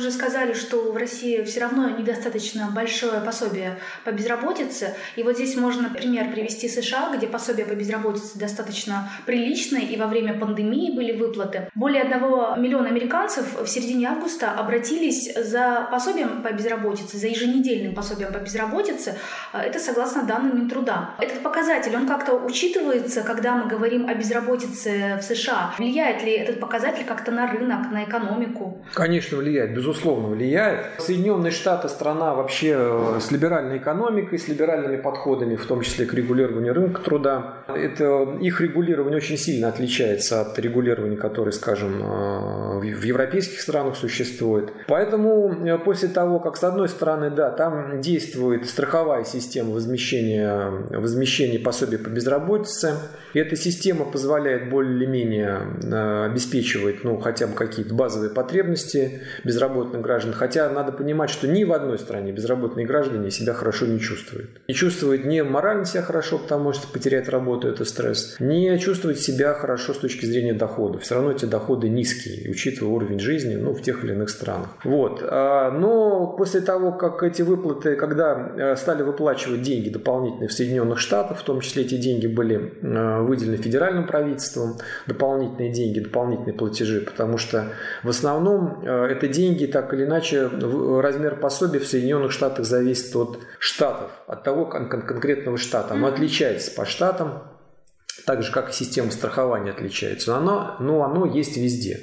Уже 0.00 0.10
сказали, 0.12 0.54
что 0.54 0.92
в 0.92 0.96
России 0.96 1.42
все 1.42 1.60
равно 1.60 1.90
недостаточно 1.90 2.70
большое 2.74 3.20
пособие 3.20 3.78
по 4.02 4.10
безработице. 4.10 4.94
И 5.14 5.22
вот 5.22 5.34
здесь 5.34 5.56
можно 5.56 5.90
пример 5.90 6.32
привести 6.32 6.70
США, 6.70 7.14
где 7.14 7.26
пособие 7.26 7.66
по 7.66 7.74
безработице 7.74 8.38
достаточно 8.38 9.10
приличное, 9.26 9.82
и 9.82 9.98
во 9.98 10.06
время 10.06 10.40
пандемии 10.40 10.96
были 10.96 11.12
выплаты. 11.12 11.68
Более 11.74 12.00
одного 12.00 12.56
миллиона 12.56 12.88
американцев 12.88 13.60
в 13.60 13.66
середине 13.66 14.08
августа 14.08 14.52
обратились 14.52 15.34
за 15.34 15.86
пособием 15.90 16.40
по 16.40 16.50
безработице, 16.50 17.18
за 17.18 17.26
еженедельным 17.26 17.94
пособием 17.94 18.32
по 18.32 18.38
безработице. 18.38 19.18
Это 19.52 19.78
согласно 19.78 20.22
данным 20.22 20.56
Минтруда. 20.56 21.10
Этот 21.18 21.42
показатель, 21.42 21.94
он 21.94 22.08
как-то 22.08 22.36
учитывается, 22.36 23.20
когда 23.20 23.54
мы 23.54 23.68
говорим 23.68 24.08
о 24.08 24.14
безработице 24.14 25.18
в 25.20 25.22
США. 25.22 25.74
Влияет 25.76 26.24
ли 26.24 26.32
этот 26.32 26.58
показатель 26.58 27.04
как-то 27.04 27.32
на 27.32 27.52
рынок, 27.52 27.90
на 27.92 28.04
экономику? 28.04 28.82
Конечно, 28.94 29.36
влияет 29.36 29.50
влияет, 29.50 29.74
безусловно 29.90 30.28
влияет. 30.28 30.86
Соединенные 30.98 31.50
Штаты 31.50 31.88
страна 31.88 32.34
вообще 32.34 32.76
э, 32.76 33.18
с 33.20 33.30
либеральной 33.30 33.78
экономикой, 33.78 34.38
с 34.38 34.48
либеральными 34.48 34.96
подходами, 34.96 35.56
в 35.56 35.66
том 35.66 35.82
числе 35.82 36.06
к 36.06 36.14
регулированию 36.14 36.72
рынка 36.74 37.02
труда. 37.02 37.54
Это, 37.68 38.36
их 38.40 38.60
регулирование 38.60 39.16
очень 39.16 39.36
сильно 39.36 39.68
отличается 39.68 40.40
от 40.40 40.58
регулирования, 40.58 41.16
которое, 41.16 41.52
скажем, 41.52 42.02
э, 42.02 42.69
в 42.80 43.02
европейских 43.02 43.60
странах 43.60 43.96
существует. 43.96 44.72
Поэтому 44.86 45.52
э, 45.66 45.78
после 45.78 46.08
того, 46.08 46.40
как 46.40 46.56
с 46.56 46.64
одной 46.64 46.88
стороны, 46.88 47.30
да, 47.30 47.50
там 47.50 48.00
действует 48.00 48.66
страховая 48.66 49.24
система 49.24 49.72
возмещения, 49.72 50.70
возмещения 50.90 51.58
пособий 51.58 51.98
по 51.98 52.08
безработице, 52.08 52.94
и 53.34 53.38
эта 53.38 53.56
система 53.56 54.04
позволяет 54.04 54.70
более 54.70 54.96
или 54.96 55.06
менее 55.06 56.26
обеспечивать 56.26 57.04
ну, 57.04 57.18
хотя 57.18 57.46
бы 57.46 57.54
какие-то 57.54 57.94
базовые 57.94 58.30
потребности 58.30 59.20
безработных 59.44 60.02
граждан. 60.02 60.32
Хотя 60.32 60.68
надо 60.68 60.92
понимать, 60.92 61.30
что 61.30 61.46
ни 61.46 61.64
в 61.64 61.72
одной 61.72 61.98
стране 61.98 62.32
безработные 62.32 62.86
граждане 62.86 63.30
себя 63.30 63.52
хорошо 63.52 63.86
не 63.86 64.00
чувствуют. 64.00 64.60
Не 64.68 64.74
чувствуют 64.74 65.24
не 65.24 65.42
морально 65.42 65.84
себя 65.84 66.02
хорошо, 66.02 66.38
потому 66.38 66.72
что 66.72 66.88
потерять 66.88 67.28
работу– 67.28 67.68
это 67.68 67.84
стресс, 67.84 68.36
не 68.40 68.78
чувствуют 68.78 69.18
себя 69.18 69.54
хорошо 69.54 69.94
с 69.94 69.98
точки 69.98 70.26
зрения 70.26 70.54
дохода. 70.54 70.98
Все 70.98 71.14
равно 71.14 71.32
эти 71.32 71.44
доходы 71.44 71.88
низкие. 71.88 72.50
учитывая 72.50 72.69
уровень 72.78 73.18
жизни 73.18 73.54
ну, 73.54 73.72
в 73.72 73.82
тех 73.82 74.04
или 74.04 74.12
иных 74.12 74.30
странах. 74.30 74.68
Вот. 74.84 75.22
А, 75.22 75.70
но 75.70 76.28
после 76.28 76.60
того, 76.60 76.92
как 76.92 77.22
эти 77.22 77.42
выплаты, 77.42 77.96
когда 77.96 78.52
э, 78.56 78.76
стали 78.76 79.02
выплачивать 79.02 79.62
деньги 79.62 79.88
дополнительные 79.88 80.48
в 80.48 80.52
Соединенных 80.52 80.98
Штатах, 80.98 81.38
в 81.38 81.42
том 81.42 81.60
числе 81.60 81.82
эти 81.82 81.96
деньги 81.96 82.26
были 82.26 82.74
э, 82.82 83.22
выделены 83.22 83.56
федеральным 83.56 84.06
правительством, 84.06 84.76
дополнительные 85.06 85.72
деньги, 85.72 86.00
дополнительные 86.00 86.54
платежи, 86.54 87.00
потому 87.00 87.38
что 87.38 87.66
в 88.02 88.08
основном 88.08 88.82
э, 88.82 89.06
это 89.06 89.28
деньги, 89.28 89.66
так 89.66 89.92
или 89.94 90.04
иначе, 90.04 90.48
размер 90.48 91.36
пособия 91.36 91.80
в 91.80 91.86
Соединенных 91.86 92.32
Штатах 92.32 92.66
зависит 92.66 93.14
от 93.16 93.38
штатов, 93.58 94.10
от 94.26 94.42
того 94.44 94.66
кон- 94.66 94.88
конкретного 94.88 95.58
штата. 95.58 95.94
Оно 95.94 96.08
отличается 96.08 96.70
по 96.74 96.84
штатам 96.84 97.42
так 98.26 98.42
же, 98.42 98.52
как 98.52 98.70
и 98.70 98.72
система 98.72 99.10
страхования 99.10 99.70
отличается, 99.70 100.30
но 100.30 100.36
оно, 100.36 100.76
но 100.80 101.04
оно 101.04 101.26
есть 101.26 101.56
везде. 101.56 102.00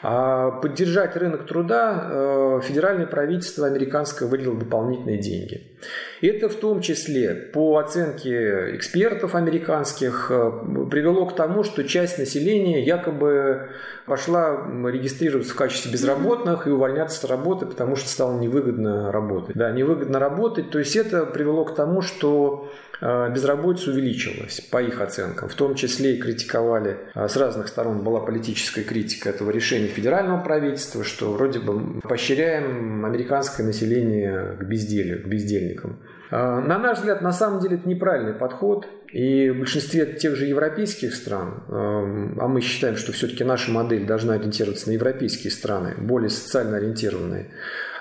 А 0.00 0.52
поддержать 0.52 1.16
рынок 1.16 1.46
труда 1.46 2.08
э, 2.10 2.60
федеральное 2.62 3.06
правительство 3.06 3.66
американское 3.66 4.28
выделило 4.28 4.56
дополнительные 4.56 5.18
деньги. 5.18 5.72
Это 6.20 6.48
в 6.48 6.54
том 6.54 6.80
числе, 6.82 7.34
по 7.34 7.78
оценке 7.78 8.76
экспертов 8.76 9.34
американских, 9.34 10.30
э, 10.30 10.52
привело 10.88 11.26
к 11.26 11.34
тому, 11.34 11.64
что 11.64 11.82
часть 11.82 12.16
населения 12.18 12.84
якобы 12.84 13.70
пошла 14.06 14.68
регистрироваться 14.86 15.52
в 15.52 15.56
качестве 15.56 15.90
безработных 15.90 16.68
и 16.68 16.70
увольняться 16.70 17.20
с 17.20 17.24
работы, 17.28 17.66
потому 17.66 17.96
что 17.96 18.08
стало 18.08 18.38
невыгодно 18.38 19.10
работать. 19.10 19.56
Да, 19.56 19.72
невыгодно 19.72 20.20
работать. 20.20 20.70
То 20.70 20.78
есть 20.78 20.94
это 20.94 21.26
привело 21.26 21.64
к 21.64 21.74
тому, 21.74 22.02
что 22.02 22.70
безработица 23.00 23.90
увеличилась, 23.90 24.60
по 24.60 24.82
их 24.82 25.00
оценкам. 25.00 25.48
В 25.48 25.54
том 25.54 25.74
числе 25.74 26.16
и 26.16 26.20
критиковали, 26.20 26.98
а, 27.14 27.28
с 27.28 27.36
разных 27.36 27.68
сторон 27.68 28.02
была 28.02 28.20
политическая 28.20 28.82
критика 28.82 29.30
этого 29.30 29.50
решения 29.50 29.86
федерального 29.86 30.40
правительства, 30.42 31.04
что 31.04 31.32
вроде 31.32 31.60
бы 31.60 32.00
поощряем 32.00 33.04
американское 33.04 33.64
население 33.64 34.56
к 34.58 34.64
безделью, 34.64 35.22
к 35.22 35.26
бездельникам. 35.26 36.00
А, 36.30 36.60
на 36.60 36.78
наш 36.78 36.98
взгляд, 36.98 37.22
на 37.22 37.32
самом 37.32 37.60
деле 37.60 37.76
это 37.76 37.88
неправильный 37.88 38.34
подход. 38.34 38.88
И 39.12 39.48
в 39.48 39.60
большинстве 39.60 40.04
тех 40.04 40.36
же 40.36 40.44
европейских 40.44 41.14
стран, 41.14 41.64
а 41.66 42.46
мы 42.46 42.60
считаем, 42.60 42.96
что 42.96 43.10
все-таки 43.12 43.42
наша 43.42 43.70
модель 43.70 44.04
должна 44.04 44.34
ориентироваться 44.34 44.88
на 44.88 44.92
европейские 44.92 45.50
страны, 45.50 45.94
более 45.96 46.28
социально 46.28 46.76
ориентированные, 46.76 47.50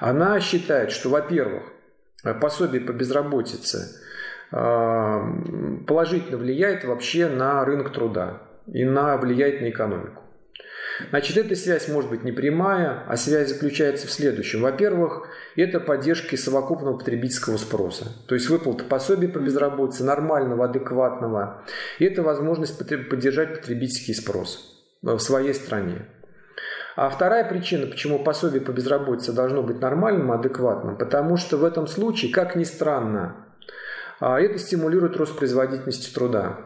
она 0.01 0.41
считает, 0.41 0.91
что, 0.91 1.07
во-первых, 1.07 1.63
пособие 2.41 2.81
по 2.81 2.91
безработице– 2.91 4.01
положительно 4.49 6.37
влияет 6.37 6.85
вообще 6.85 7.27
на 7.27 7.63
рынок 7.65 7.91
труда 7.91 8.41
и 8.67 8.85
на, 8.85 9.17
влияет 9.17 9.61
на 9.61 9.69
экономику. 9.69 10.23
Значит, 11.09 11.37
эта 11.37 11.55
связь 11.55 11.87
может 11.89 12.09
быть 12.09 12.23
не 12.23 12.31
прямая, 12.31 13.03
а 13.07 13.17
связь 13.17 13.49
заключается 13.49 14.07
в 14.07 14.11
следующем. 14.11 14.61
Во-первых, 14.61 15.27
это 15.55 15.79
поддержка 15.79 16.35
совокупного 16.37 16.97
потребительского 16.97 17.57
спроса. 17.57 18.05
То 18.27 18.35
есть 18.35 18.49
выплата 18.49 18.83
пособий 18.83 19.27
по 19.27 19.37
безработице, 19.37 20.03
нормального, 20.03 20.65
адекватного. 20.65 21.63
И 21.99 22.05
это 22.05 22.23
возможность 22.23 22.77
поддержать 22.79 23.59
потребительский 23.59 24.13
спрос 24.13 24.83
в 25.03 25.19
своей 25.19 25.53
стране. 25.53 26.07
А 26.95 27.09
вторая 27.09 27.47
причина, 27.47 27.85
почему 27.85 28.17
пособие 28.17 28.61
по 28.61 28.71
безработице 28.71 29.31
должно 29.31 29.61
быть 29.61 29.79
нормальным, 29.79 30.31
адекватным, 30.31 30.97
потому 30.97 31.37
что 31.37 31.57
в 31.57 31.63
этом 31.63 31.85
случае, 31.85 32.33
как 32.33 32.55
ни 32.55 32.63
странно, 32.63 33.46
это 34.39 34.57
стимулирует 34.57 35.17
рост 35.17 35.37
производительности 35.37 36.13
труда. 36.13 36.57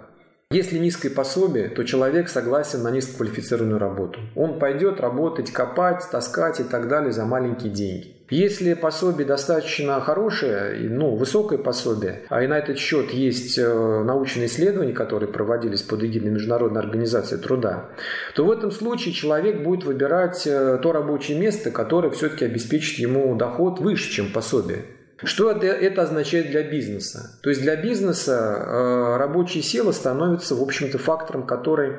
Если 0.51 0.77
низкое 0.79 1.09
пособие, 1.09 1.69
то 1.69 1.83
человек 1.85 2.27
согласен 2.27 2.83
на 2.83 2.91
низкоквалифицированную 2.91 3.79
работу. 3.79 4.19
Он 4.35 4.59
пойдет 4.59 4.99
работать, 4.99 5.49
копать, 5.49 6.03
таскать 6.11 6.59
и 6.59 6.63
так 6.63 6.89
далее 6.89 7.13
за 7.13 7.23
маленькие 7.25 7.71
деньги. 7.71 8.17
Если 8.29 8.73
пособие 8.73 9.25
достаточно 9.25 9.99
хорошее, 10.01 10.89
ну, 10.89 11.15
высокое 11.15 11.57
пособие, 11.57 12.23
а 12.29 12.43
и 12.43 12.47
на 12.47 12.57
этот 12.57 12.77
счет 12.77 13.11
есть 13.11 13.57
э, 13.57 14.03
научные 14.03 14.47
исследования, 14.47 14.93
которые 14.93 15.29
проводились 15.29 15.81
под 15.81 16.03
эгидой 16.03 16.31
Международной 16.31 16.81
организации 16.81 17.37
труда, 17.37 17.89
то 18.35 18.45
в 18.45 18.51
этом 18.51 18.71
случае 18.71 19.13
человек 19.13 19.63
будет 19.63 19.85
выбирать 19.85 20.47
э, 20.47 20.79
то 20.81 20.91
рабочее 20.91 21.39
место, 21.39 21.71
которое 21.71 22.09
все-таки 22.09 22.43
обеспечит 22.43 22.99
ему 22.99 23.35
доход 23.35 23.79
выше, 23.79 24.09
чем 24.09 24.31
пособие. 24.31 24.85
Что 25.23 25.51
это, 25.51 26.01
означает 26.01 26.49
для 26.49 26.63
бизнеса? 26.63 27.37
То 27.41 27.49
есть 27.49 27.61
для 27.61 27.75
бизнеса 27.75 28.33
э, 28.33 29.17
рабочая 29.17 29.61
сила 29.61 29.91
становится, 29.91 30.55
в 30.55 30.61
общем-то, 30.61 30.97
фактором, 30.97 31.45
который 31.45 31.95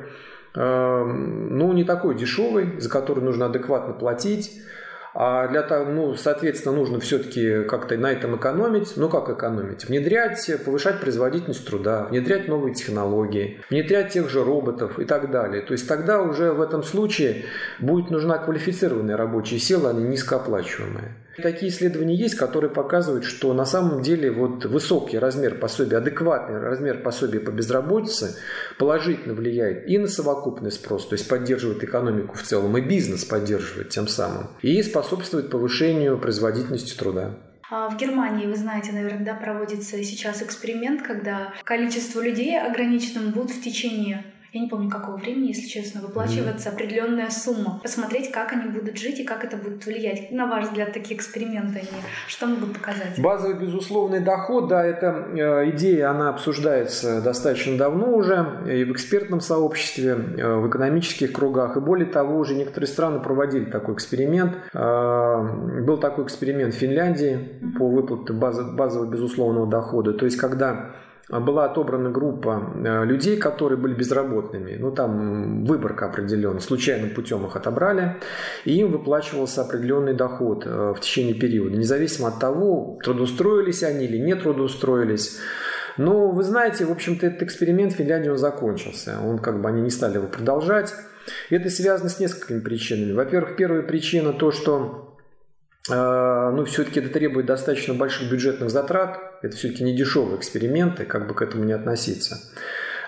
э, 0.55 1.05
ну, 1.05 1.73
не 1.73 1.85
такой 1.85 2.17
дешевый, 2.17 2.81
за 2.81 2.89
который 2.89 3.23
нужно 3.23 3.47
адекватно 3.47 3.95
платить. 3.95 4.63
А 5.15 5.47
для 5.49 5.63
того, 5.63 5.91
ну, 5.91 6.15
соответственно, 6.15 6.75
нужно 6.75 6.99
все-таки 6.99 7.65
как-то 7.65 7.97
на 7.99 8.11
этом 8.11 8.37
экономить. 8.37 8.95
Ну, 8.97 9.11
как 9.11 9.29
экономить? 9.29 9.85
Внедрять, 9.85 10.51
повышать 10.65 11.01
производительность 11.01 11.67
труда, 11.67 12.05
внедрять 12.05 12.49
новые 12.49 12.75
технологии, 12.75 13.61
внедрять 13.69 14.13
тех 14.13 14.31
же 14.31 14.43
роботов 14.43 14.99
и 14.99 15.05
так 15.05 15.31
далее. 15.31 15.61
То 15.63 15.73
есть 15.73 15.87
тогда 15.87 16.23
уже 16.23 16.53
в 16.53 16.63
этом 16.63 16.83
случае 16.83 17.45
будет 17.79 18.11
нужна 18.11 18.39
квалифицированная 18.39 19.19
рабочая 19.19 19.59
сила, 19.59 19.91
а 19.91 19.93
не 19.93 20.05
низкооплачиваемая. 20.05 21.22
Такие 21.37 21.71
исследования 21.71 22.15
есть, 22.15 22.35
которые 22.35 22.71
показывают, 22.71 23.25
что 23.25 23.55
на 23.55 23.65
самом 23.65 24.03
деле 24.03 24.31
вот 24.31 24.65
высокий 24.67 25.19
размер 25.19 25.59
пособия, 25.59 25.97
адекватный 25.99 26.59
размер 26.59 27.03
пособия 27.03 27.41
по 27.41 27.51
безработице 27.51 28.37
положительно 28.79 29.35
влияет 29.35 29.89
и 29.89 29.99
на 29.99 30.09
совокупный 30.09 30.71
спрос, 30.71 31.09
то 31.09 31.15
есть 31.15 31.29
поддерживает 31.29 31.83
экономику 31.83 32.37
в 32.37 32.43
целом, 32.43 32.77
и 32.77 32.81
бизнес 32.83 33.25
поддерживает 33.25 33.89
тем 33.89 34.09
самым, 34.09 34.49
и 34.61 34.83
способствует 34.83 35.51
повышению 35.51 36.19
производительности 36.19 36.97
труда. 36.97 37.39
А 37.71 37.89
в 37.89 37.97
Германии, 37.97 38.47
вы 38.47 38.55
знаете, 38.55 38.93
наверное, 38.93 39.25
да, 39.25 39.35
проводится 39.35 40.03
сейчас 40.05 40.43
эксперимент, 40.43 41.01
когда 41.01 41.55
количество 41.65 42.21
людей 42.21 42.61
ограниченным 42.61 43.31
будут 43.31 43.51
в 43.51 43.63
течение 43.63 44.27
я 44.53 44.61
не 44.61 44.69
помню 44.69 44.91
какого 44.91 45.17
времени, 45.17 45.49
если 45.49 45.67
честно, 45.67 46.03
выплачиваться 46.03 46.69
mm. 46.69 46.73
определенная 46.75 47.31
сумма. 47.31 47.81
Посмотреть, 47.83 48.31
как 48.31 48.53
они 48.53 48.69
будут 48.69 48.99
жить 48.99 49.19
и 49.19 49.25
как 49.25 49.45
это 49.45 49.57
будет 49.57 49.87
влиять. 49.87 50.31
На 50.31 50.47
ваш 50.47 50.67
взгляд, 50.67 50.93
такие 50.93 51.17
эксперименты, 51.17 51.79
они 51.79 51.89
что 52.29 52.47
могут 52.47 52.75
показать? 52.75 53.19
Базовый 53.19 53.59
безусловный 53.59 54.21
доход, 54.21 54.69
да, 54.69 54.85
эта 54.85 55.27
э, 55.35 55.71
идея, 55.71 56.11
она 56.11 56.29
обсуждается 56.29 57.23
достаточно 57.23 57.79
давно 57.79 58.15
уже 58.15 58.47
и 58.67 58.85
в 58.85 58.93
экспертном 58.93 59.41
сообществе, 59.41 60.11
э, 60.11 60.57
в 60.57 60.69
экономических 60.69 61.33
кругах. 61.33 61.79
И 61.79 61.81
более 61.81 62.07
того, 62.07 62.39
уже 62.39 62.55
некоторые 62.55 62.89
страны 62.89 63.21
проводили 63.21 63.65
такой 63.65 63.95
эксперимент. 63.95 64.53
Э, 64.75 65.81
был 65.81 65.97
такой 65.97 66.25
эксперимент 66.25 66.75
в 66.75 66.77
Финляндии 66.77 67.59
по 67.79 67.89
выплате 67.89 68.35
базового 68.35 69.11
безусловного 69.11 69.67
дохода. 69.67 70.13
То 70.13 70.27
есть, 70.27 70.37
когда 70.37 70.91
была 71.41 71.65
отобрана 71.65 72.11
группа 72.11 72.73
э, 72.75 73.05
людей, 73.05 73.37
которые 73.37 73.79
были 73.79 73.95
безработными. 73.95 74.77
Ну, 74.79 74.91
там 74.91 75.65
выборка 75.65 76.07
определенная, 76.07 76.61
случайным 76.61 77.11
путем 77.11 77.47
их 77.47 77.57
отобрали, 77.57 78.17
и 78.65 78.75
им 78.75 78.93
выплачивался 78.93 79.63
определенный 79.63 80.15
доход 80.15 80.67
э, 80.67 80.95
в 80.97 81.01
течение 81.01 81.35
периода, 81.35 81.77
независимо 81.77 82.29
от 82.29 82.39
того, 82.39 82.99
трудоустроились 83.03 83.83
они 83.83 84.05
или 84.05 84.19
не 84.19 84.35
трудоустроились. 84.35 85.39
Но 85.97 86.31
вы 86.31 86.43
знаете, 86.43 86.85
в 86.85 86.91
общем-то, 86.91 87.27
этот 87.27 87.43
эксперимент 87.43 87.93
в 87.93 87.97
Финляндии 87.97 88.29
он 88.29 88.39
закончился. 88.39 89.17
Он 89.25 89.39
как 89.39 89.61
бы 89.61 89.69
они 89.69 89.83
не 89.83 89.91
стали 89.91 90.15
его 90.15 90.27
продолжать. 90.27 90.95
Это 91.51 91.71
связано 91.71 92.09
с 92.09 92.19
несколькими 92.19 92.61
причинами. 92.61 93.13
Во-первых, 93.13 93.57
первая 93.57 93.83
причина 93.83 94.33
то, 94.33 94.51
что 94.51 95.19
а, 95.91 96.32
ну, 96.51 96.65
все-таки 96.65 97.01
это 97.01 97.09
требует 97.09 97.47
достаточно 97.47 97.95
больших 97.95 98.31
бюджетных 98.31 98.71
затрат. 98.71 99.39
Это 99.43 99.57
все-таки 99.57 99.85
не 99.85 99.95
дешевые 99.95 100.39
эксперименты, 100.39 101.05
как 101.05 101.29
бы 101.29 101.35
к 101.35 101.43
этому 101.43 101.65
не 101.65 101.73
относиться. 101.73 102.39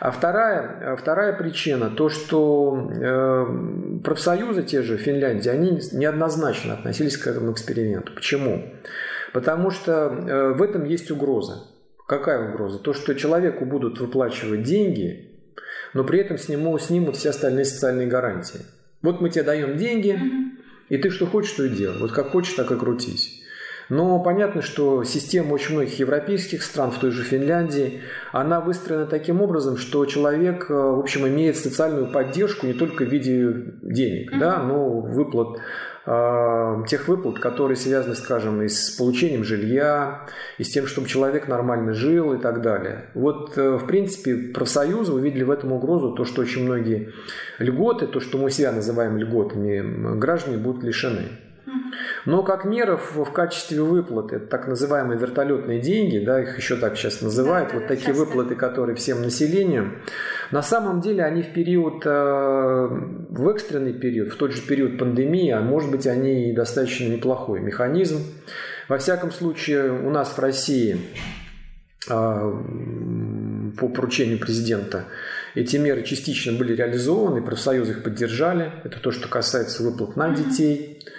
А 0.00 0.11
вторая, 0.11 0.97
вторая 0.97 1.33
причина, 1.33 1.88
то, 1.88 2.09
что 2.09 2.91
э, 2.91 4.00
профсоюзы 4.05 4.62
те 4.62 4.83
же 4.83 4.97
в 4.97 5.00
Финляндии, 5.00 5.49
они 5.49 5.81
неоднозначно 5.93 6.75
относились 6.75 7.17
к 7.17 7.26
этому 7.26 7.53
эксперименту. 7.53 8.12
Почему? 8.14 8.75
Потому 9.33 9.71
что 9.71 9.93
э, 9.93 10.53
в 10.53 10.62
этом 10.62 10.85
есть 10.85 11.11
угроза. 11.11 11.64
Какая 12.07 12.50
угроза? 12.50 12.79
То, 12.79 12.93
что 12.93 13.14
человеку 13.14 13.64
будут 13.64 13.99
выплачивать 13.99 14.62
деньги, 14.62 15.31
но 15.95 16.05
при 16.05 16.21
этом 16.21 16.38
снимут, 16.38 16.83
снимут 16.83 17.17
все 17.17 17.31
остальные 17.31 17.64
социальные 17.64 18.09
гарантии. 18.09 18.61
Вот 19.00 19.21
мы 19.21 19.31
тебе 19.31 19.45
даем 19.45 19.76
деньги, 19.76 20.19
и 20.88 20.99
ты 20.99 21.11
что 21.11 21.26
хочешь, 21.26 21.53
то 21.53 21.64
и 21.64 21.71
делай. 21.71 21.99
Вот 21.99 22.12
как 22.12 22.31
хочешь, 22.31 22.55
так 22.55 22.71
и 22.71 22.76
крутись. 22.76 23.44
Но 23.88 24.19
понятно, 24.21 24.62
что 24.62 25.05
система 25.05 25.53
очень 25.55 25.75
многих 25.75 25.99
европейских 25.99 26.62
стран, 26.62 26.91
в 26.91 26.99
той 26.99 27.11
же 27.11 27.23
Финляндии, 27.23 28.00
она 28.33 28.61
выстроена 28.61 29.07
таким 29.07 29.43
образом, 29.43 29.76
что 29.76 30.07
человек, 30.07 30.71
э, 30.71 30.75
в 30.75 30.99
общем, 31.00 31.26
имеет 31.29 31.57
социальную 31.57 32.11
поддержку 32.11 32.67
не 32.67 32.73
только 32.73 33.05
в 33.05 33.09
виде 33.09 33.75
денег, 33.83 34.33
mm-hmm. 34.33 34.38
да, 34.38 34.62
но 34.62 35.00
выплат 35.00 35.59
э, 36.07 36.85
тех 36.88 37.09
выплат, 37.09 37.38
которые 37.38 37.76
связаны, 37.76 38.14
скажем, 38.14 38.62
и 38.62 38.69
с 38.69 38.91
получением 38.91 39.45
жилья, 39.45 40.26
и 40.59 40.64
с 40.64 40.71
тем, 40.71 40.87
чтобы 40.87 41.09
человек 41.09 41.49
нормально 41.49 41.93
жил 41.93 42.33
и 42.33 42.38
так 42.38 42.62
далее. 42.62 43.11
Вот, 43.14 43.57
э, 43.59 43.76
в 43.76 43.87
принципе, 43.87 44.35
профсоюзы 44.35 45.12
увидели 45.12 45.43
в 45.43 45.50
этом 45.50 45.73
угрозу, 45.73 46.12
то, 46.12 46.25
что 46.25 46.43
очень 46.43 46.64
многие 46.64 47.12
льготы, 47.59 48.07
то, 48.07 48.21
что 48.21 48.38
мы 48.38 48.50
себя 48.50 48.73
называем 48.73 49.19
льготами, 49.19 50.17
граждане 50.19 50.57
будут 50.57 50.83
лишены. 50.83 51.29
Но 52.26 52.43
как 52.43 52.64
мера 52.64 52.97
в, 52.97 53.16
в 53.16 53.33
качестве 53.33 53.83
выплаты, 53.83 54.38
так 54.38 54.66
называемые 54.66 55.19
вертолетные 55.19 55.81
деньги, 55.81 56.19
да, 56.19 56.43
их 56.43 56.57
еще 56.57 56.76
так 56.76 56.97
сейчас 56.97 57.21
называют, 57.21 57.71
да, 57.71 57.78
вот 57.78 57.87
такие 57.87 58.09
часто. 58.09 58.25
выплаты, 58.25 58.54
которые 58.54 58.97
всем 58.97 59.21
населению, 59.21 59.93
на 60.50 60.62
самом 60.62 61.00
деле 61.00 61.23
они 61.23 61.43
в 61.43 61.52
период, 61.52 62.02
э, 62.07 62.11
в 62.11 63.49
экстренный 63.49 63.93
период, 63.93 64.33
в 64.33 64.37
тот 64.37 64.52
же 64.52 64.62
период 64.62 64.99
пандемии, 64.99 65.50
а 65.50 65.61
может 65.61 65.90
быть 65.90 66.07
они 66.07 66.50
и 66.50 66.54
достаточно 66.54 67.09
неплохой 67.09 67.61
механизм. 67.61 68.23
Во 68.88 68.97
всяком 68.99 69.31
случае, 69.31 69.93
у 69.93 70.11
нас 70.11 70.31
в 70.31 70.38
России 70.38 70.97
э, 72.09 72.52
по 73.78 73.88
поручению 73.88 74.38
президента 74.38 75.04
эти 75.54 75.76
меры 75.76 76.02
частично 76.02 76.52
были 76.52 76.75
реализованы, 76.75 77.43
профсоюзы 77.43 77.93
их 77.93 78.02
поддержали. 78.02 78.73
Это 78.83 78.99
то, 78.99 79.11
что 79.11 79.28
касается 79.28 79.83
выплат 79.83 80.16
на 80.16 80.35
детей. 80.35 81.00
А, 81.00 81.14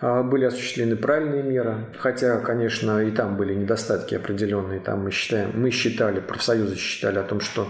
были 0.00 0.44
осуществлены 0.44 0.94
правильные 0.94 1.42
меры, 1.42 1.86
хотя, 1.98 2.38
конечно, 2.38 3.02
и 3.02 3.10
там 3.10 3.36
были 3.36 3.52
недостатки 3.54 4.14
определенные. 4.14 4.78
Там 4.78 5.00
мы, 5.00 5.10
считаем, 5.10 5.50
мы 5.54 5.70
считали, 5.70 6.20
профсоюзы 6.20 6.76
считали 6.76 7.18
о 7.18 7.24
том, 7.24 7.40
что 7.40 7.68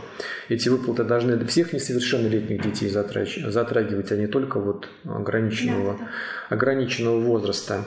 эти 0.51 0.69
выплаты 0.69 1.05
должны 1.05 1.43
всех 1.47 1.73
несовершеннолетних 1.73 2.61
детей 2.61 2.91
затрагивать, 2.91 4.13
а 4.13 4.17
не 4.17 4.27
только 4.27 4.61
вот 4.61 4.89
ограниченного, 5.07 5.97
ограниченного 6.51 7.19
возраста. 7.19 7.85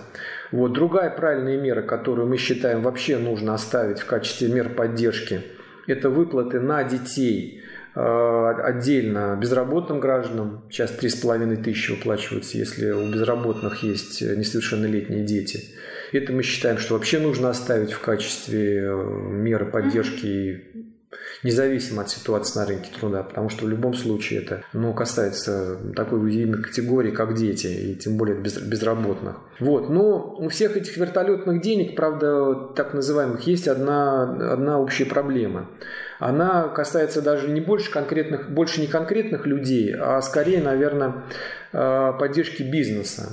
Вот. 0.51 0.73
Другая 0.73 1.11
правильная 1.11 1.61
мера, 1.61 1.83
которую 1.83 2.27
мы 2.27 2.37
считаем 2.37 2.81
вообще 2.81 3.19
нужно 3.19 3.53
оставить 3.53 3.99
в 3.99 4.07
качестве 4.07 4.47
мер 4.47 4.69
поддержки, 4.69 5.41
это 5.85 6.09
выплаты 6.09 6.59
на 6.59 6.83
детей 6.83 7.61
отдельно 7.93 9.37
безработным 9.39 9.99
гражданам. 9.99 10.63
Сейчас 10.69 10.91
3,5 10.91 11.63
тысячи 11.63 11.91
выплачиваются, 11.91 12.57
если 12.57 12.91
у 12.91 13.11
безработных 13.11 13.83
есть 13.83 14.21
несовершеннолетние 14.21 15.23
дети. 15.23 15.75
Это 16.11 16.33
мы 16.33 16.43
считаем, 16.43 16.77
что 16.77 16.95
вообще 16.95 17.19
нужно 17.19 17.49
оставить 17.49 17.93
в 17.93 17.99
качестве 17.99 18.83
э, 18.83 18.93
меры 18.93 19.65
поддержки 19.65 20.91
независимо 21.43 22.03
от 22.03 22.09
ситуации 22.09 22.59
на 22.59 22.65
рынке 22.65 22.91
труда, 22.97 23.23
потому 23.23 23.49
что 23.49 23.65
в 23.65 23.69
любом 23.69 23.93
случае 23.93 24.41
это 24.41 24.63
ну, 24.73 24.93
касается 24.93 25.77
такой 25.95 26.21
уязвимой 26.21 26.61
категории, 26.61 27.11
как 27.11 27.33
дети, 27.33 27.67
и 27.67 27.95
тем 27.95 28.17
более 28.17 28.37
без, 28.37 28.57
безработных. 28.57 29.37
Вот. 29.59 29.89
Но 29.89 30.35
у 30.37 30.49
всех 30.49 30.77
этих 30.77 30.97
вертолетных 30.97 31.61
денег, 31.61 31.95
правда, 31.95 32.55
так 32.75 32.93
называемых, 32.93 33.41
есть 33.47 33.67
одна, 33.67 34.53
одна 34.53 34.79
общая 34.79 35.05
проблема. 35.05 35.69
Она 36.21 36.69
касается 36.69 37.21
даже 37.21 37.49
не 37.49 37.59
больше 37.59 37.91
конкретных, 37.91 38.49
больше 38.49 38.79
не 38.79 38.87
конкретных 38.87 39.45
людей, 39.45 39.93
а 39.93 40.21
скорее, 40.21 40.61
наверное, 40.61 41.23
э, 41.73 42.13
поддержки 42.17 42.63
бизнеса. 42.63 43.31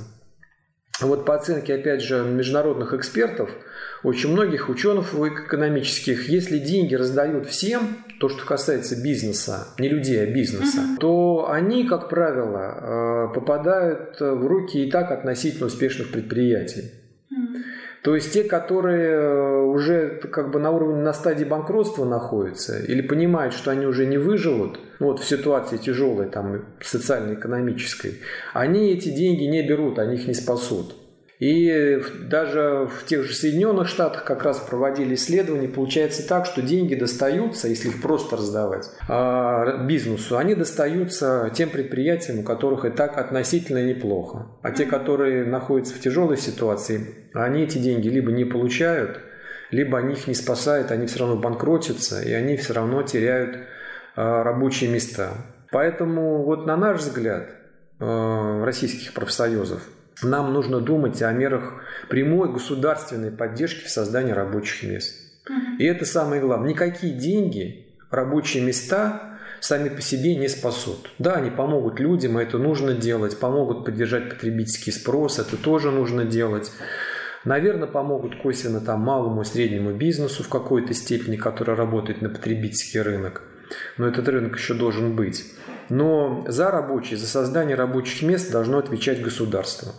Вот 1.01 1.25
по 1.25 1.37
оценке, 1.37 1.75
опять 1.75 2.03
же, 2.03 2.25
международных 2.25 2.95
экспертов– 2.95 3.51
очень 4.05 4.33
многих 4.33 4.69
ученых 4.69 5.15
экономических, 5.15 6.29
если 6.29 6.59
деньги 6.59 6.95
раздают 6.95 7.47
всем, 7.47 7.99
то, 8.21 8.29
что 8.29 8.45
касается 8.45 9.01
бизнеса, 9.03 9.69
не 9.79 9.89
людей, 9.89 10.23
а 10.23 10.27
бизнеса, 10.27 10.79
uh-huh. 10.79 11.01
то 11.01 11.51
они, 11.51 11.85
как 11.85 12.09
правило, 12.09 13.29
э, 13.31 13.35
попадают 13.35 14.21
в 14.21 14.47
руки 14.47 14.87
и 14.87 14.91
так 14.91 15.11
относительно 15.11 15.67
успешных 15.67 16.11
предприятий. 16.11 16.93
То 18.03 18.15
есть 18.15 18.33
те, 18.33 18.45
которые 18.45 19.11
э, 19.11 19.58
уже 19.71 20.21
как 20.33 20.51
бы 20.51 20.59
на 20.59 20.71
уровне, 20.71 21.03
на 21.03 21.13
стадии 21.13 21.45
банкротства 21.45 22.05
находятся 22.05 22.79
или 22.81 23.03
понимают, 23.03 23.55
что 23.55 23.71
они 23.71 23.87
уже 23.87 24.07
не 24.07 24.19
выживут, 24.19 24.81
вот 24.99 25.21
в 25.21 25.29
ситуации 25.29 25.77
тяжелой, 25.77 26.29
там, 26.29 26.65
социально-экономической, 26.81 28.21
они 28.53 28.93
эти 28.93 29.11
деньги 29.11 29.45
не 29.45 29.67
берут, 29.67 29.99
они 29.99 30.17
их 30.17 30.27
не 30.27 30.35
спасут. 30.35 30.95
И 31.39 32.03
даже 32.29 32.89
в 32.91 33.07
тех 33.07 33.25
же 33.25 33.33
Соединенных 33.33 33.87
Штатах 33.87 34.25
как 34.25 34.43
раз 34.43 34.59
проводили 34.59 35.15
исследования. 35.15 35.69
Получается 35.69 36.27
так, 36.27 36.47
что 36.47 36.63
деньги 36.63 36.97
достаются, 36.97 37.69
если 37.69 37.89
их 37.89 38.03
просто 38.03 38.37
раздавать 38.37 38.91
а, 39.09 39.85
бизнесу, 39.85 40.37
они 40.37 40.57
достаются 40.57 41.51
тем 41.55 41.71
предприятиям, 41.71 42.41
у 42.41 42.43
которых 42.43 42.85
и 42.85 42.91
так 42.91 43.17
относительно 43.17 43.87
неплохо. 43.87 44.49
А 44.63 44.73
те, 44.73 44.85
которые 44.85 45.45
находятся 45.45 45.95
в 45.95 46.01
тяжелой 46.01 46.39
ситуации, 46.39 47.29
они 47.35 47.63
эти 47.63 47.79
деньги 47.79 48.09
либо 48.09 48.33
не 48.33 48.45
получают, 48.45 49.21
либо 49.71 49.99
они 49.99 50.15
их 50.15 50.27
не 50.27 50.35
спасают, 50.35 50.91
они 50.91 51.07
все 51.07 51.21
равно 51.21 51.37
банкротятся, 51.37 52.23
и 52.23 52.33
они 52.33 52.57
все 52.57 52.75
равно 52.75 53.03
теряют 53.03 53.59
а, 54.17 54.43
рабочие 54.43 54.91
места. 54.91 55.33
Поэтому 55.71 56.45
вот 56.45 56.67
на 56.67 56.77
наш 56.77 57.01
взгляд 57.01 57.51
а, 58.01 58.65
российских 58.65 59.13
профсоюзов– 59.13 59.83
нам 60.23 60.53
нужно 60.53 60.81
думать 60.81 61.23
о 61.23 61.31
мерах 61.33 61.75
прямой 62.09 62.53
государственной 62.53 63.31
поддержки 63.31 63.85
в 63.85 63.91
создании 63.91 64.33
рабочих 64.33 64.83
мест. 64.89 65.15
И 65.79 65.85
это 65.85 66.05
самое 66.05 66.41
главное. 66.41 66.71
Никакие 66.71 67.15
деньги, 67.15 67.87
рабочие 68.11 68.63
места 68.65 69.39
сами 69.61 69.89
по 69.89 70.01
себе 70.01 70.37
не 70.37 70.49
спасут. 70.49 71.11
Да, 71.19 71.35
они 71.35 71.51
помогут 71.51 72.01
людям, 72.01 72.37
это 72.37 72.59
нужно 72.59 72.95
делать, 72.95 73.39
помогут 73.39 73.85
поддержать 73.85 74.29
потребительский 74.29 74.93
спрос, 74.93 75.39
это 75.39 75.57
тоже 75.57 75.91
нужно 75.91 76.25
делать. 76.25 76.71
Наверное, 77.49 77.89
помогут 77.89 78.37
косвенно 78.43 78.79
там 78.79 79.01
малому 79.01 79.41
и 79.41 79.45
среднему 79.47 79.93
бизнесу 79.93 80.43
в 80.43 80.51
какой-то 80.51 80.93
степени, 80.93 81.37
который 81.37 81.75
работает 81.75 82.21
на 82.21 82.29
потребительский 82.29 83.01
рынок. 83.01 83.41
Но 83.97 84.07
этот 84.07 84.29
рынок 84.29 84.59
еще 84.59 84.75
должен 84.75 85.17
быть. 85.17 85.47
Но 85.89 86.45
за 86.47 86.71
рабочие, 86.71 87.17
за 87.17 87.27
создание 87.27 87.75
рабочих 87.75 88.21
мест 88.21 88.53
должно 88.53 88.77
отвечать 88.77 89.23
государство 89.23 89.95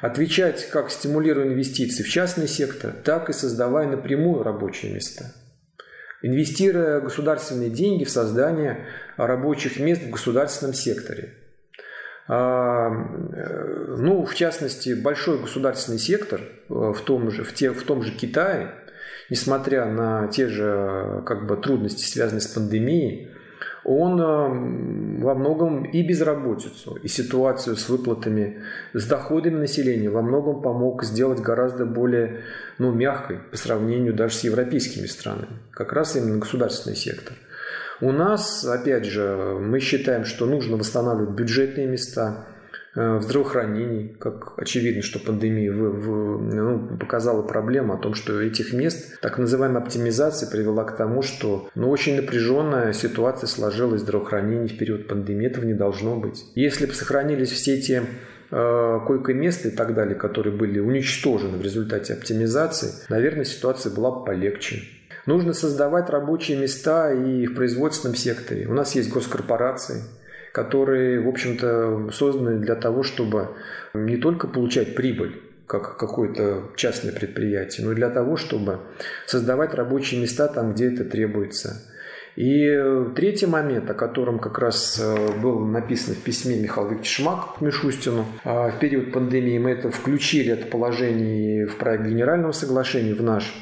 отвечать 0.00 0.70
как 0.70 0.90
стимулируя 0.90 1.48
инвестиции 1.48 2.02
в 2.02 2.08
частный 2.08 2.48
сектор, 2.48 2.92
так 2.92 3.28
и 3.28 3.34
создавая 3.34 3.86
напрямую 3.86 4.42
рабочие 4.42 4.94
места. 4.94 5.34
Инвестируя 6.22 7.00
государственные 7.00 7.68
деньги 7.68 8.04
в 8.04 8.10
создание 8.10 8.86
рабочих 9.16 9.78
мест 9.78 10.02
в 10.02 10.10
государственном 10.10 10.72
секторе. 10.72 11.34
А, 12.32 12.92
э, 13.32 13.96
ну, 13.98 14.24
в 14.24 14.36
частности, 14.36 14.94
большой 14.94 15.40
государственный 15.40 15.98
сектор 15.98 16.40
э, 16.40 16.44
в 16.68 17.00
том 17.00 17.28
же, 17.32 17.42
в 17.42 17.52
те, 17.52 17.72
в 17.72 17.82
том 17.82 18.04
же 18.04 18.12
Китае, 18.12 18.72
несмотря 19.30 19.84
на 19.86 20.28
те 20.28 20.46
же 20.46 21.24
как 21.26 21.48
бы, 21.48 21.56
трудности, 21.56 22.04
связанные 22.04 22.40
с 22.40 22.46
пандемией, 22.46 23.30
он 23.82 24.20
э, 24.20 25.22
во 25.24 25.34
многом 25.34 25.82
и 25.82 26.06
безработицу, 26.06 27.00
и 27.02 27.08
ситуацию 27.08 27.74
с 27.74 27.88
выплатами, 27.88 28.60
с 28.92 29.08
доходами 29.08 29.56
населения 29.56 30.08
во 30.08 30.22
многом 30.22 30.62
помог 30.62 31.02
сделать 31.02 31.40
гораздо 31.40 31.84
более 31.84 32.42
ну, 32.78 32.92
мягкой 32.92 33.38
по 33.50 33.56
сравнению 33.56 34.14
даже 34.14 34.34
с 34.34 34.44
европейскими 34.44 35.06
странами. 35.06 35.58
Как 35.72 35.92
раз 35.92 36.14
именно 36.14 36.38
государственный 36.38 36.94
сектор. 36.94 37.34
У 38.00 38.12
нас, 38.12 38.64
опять 38.64 39.04
же, 39.04 39.58
мы 39.60 39.80
считаем, 39.80 40.24
что 40.24 40.46
нужно 40.46 40.76
восстанавливать 40.76 41.34
бюджетные 41.34 41.86
места– 41.86 42.46
Э, 42.96 43.18
в 43.18 43.22
здравоохранении, 43.22 44.16
как 44.18 44.58
очевидно, 44.58 45.02
что 45.02 45.20
пандемия 45.20 45.72
в, 45.72 45.76
в, 45.76 46.42
ну, 46.42 46.96
показала 46.98 47.42
проблему 47.42 47.94
о 47.94 47.98
том, 47.98 48.14
что 48.14 48.40
этих 48.40 48.72
мест, 48.72 49.20
так 49.20 49.38
называемая 49.38 49.82
оптимизация 49.82 50.50
привела 50.50 50.82
к 50.82 50.96
тому, 50.96 51.22
что 51.22 51.68
ну, 51.76 51.88
очень 51.88 52.16
напряженная 52.16 52.92
ситуация 52.92 53.46
сложилась 53.46 54.00
в 54.00 54.04
здравоохранении 54.04 54.66
в 54.66 54.76
период 54.76 55.06
пандемии. 55.06 55.46
Этого 55.46 55.64
не 55.64 55.74
должно 55.74 56.16
быть. 56.16 56.44
Если 56.56 56.86
бы 56.86 56.92
сохранились 56.92 57.52
все 57.52 57.74
эти 57.76 58.02
э, 58.50 58.98
койко-места 59.06 59.68
и 59.68 59.70
так 59.70 59.94
далее, 59.94 60.16
которые 60.16 60.56
были 60.56 60.80
уничтожены 60.80 61.58
в 61.58 61.62
результате 61.62 62.14
оптимизации, 62.14 62.90
наверное, 63.08 63.44
ситуация 63.44 63.94
была 63.94 64.10
бы 64.10 64.24
полегче. 64.24 64.82
Нужно 65.26 65.52
создавать 65.52 66.10
рабочие 66.10 66.56
места 66.58 67.12
и 67.12 67.46
в 67.46 67.54
производственном 67.54 68.16
секторе. 68.16 68.66
У 68.66 68.72
нас 68.72 68.94
есть 68.94 69.12
госкорпорации, 69.12 70.02
которые, 70.52 71.20
в 71.20 71.28
общем-то, 71.28 72.10
созданы 72.12 72.58
для 72.58 72.74
того, 72.74 73.02
чтобы 73.02 73.48
не 73.94 74.16
только 74.16 74.48
получать 74.48 74.94
прибыль, 74.94 75.40
как 75.66 75.96
какое-то 75.96 76.70
частное 76.74 77.12
предприятие, 77.12 77.86
но 77.86 77.92
и 77.92 77.94
для 77.94 78.10
того, 78.10 78.36
чтобы 78.36 78.80
создавать 79.26 79.74
рабочие 79.74 80.20
места 80.20 80.48
там, 80.48 80.72
где 80.72 80.92
это 80.92 81.04
требуется. 81.04 81.86
И 82.36 82.82
третий 83.14 83.46
момент, 83.46 83.90
о 83.90 83.94
котором 83.94 84.38
как 84.38 84.58
раз 84.58 85.02
было 85.42 85.64
написано 85.64 86.14
в 86.14 86.20
письме 86.20 86.56
Михаила 86.56 86.88
Викторовича 86.88 87.22
Шмак 87.22 87.58
к 87.58 87.60
Мишустину, 87.60 88.24
в 88.44 88.72
период 88.80 89.12
пандемии 89.12 89.58
мы 89.58 89.72
это 89.72 89.90
включили, 89.90 90.52
это 90.52 90.66
положение 90.66 91.66
в 91.66 91.76
проект 91.76 92.04
генерального 92.04 92.52
соглашения, 92.52 93.14
в 93.14 93.22
наш 93.22 93.52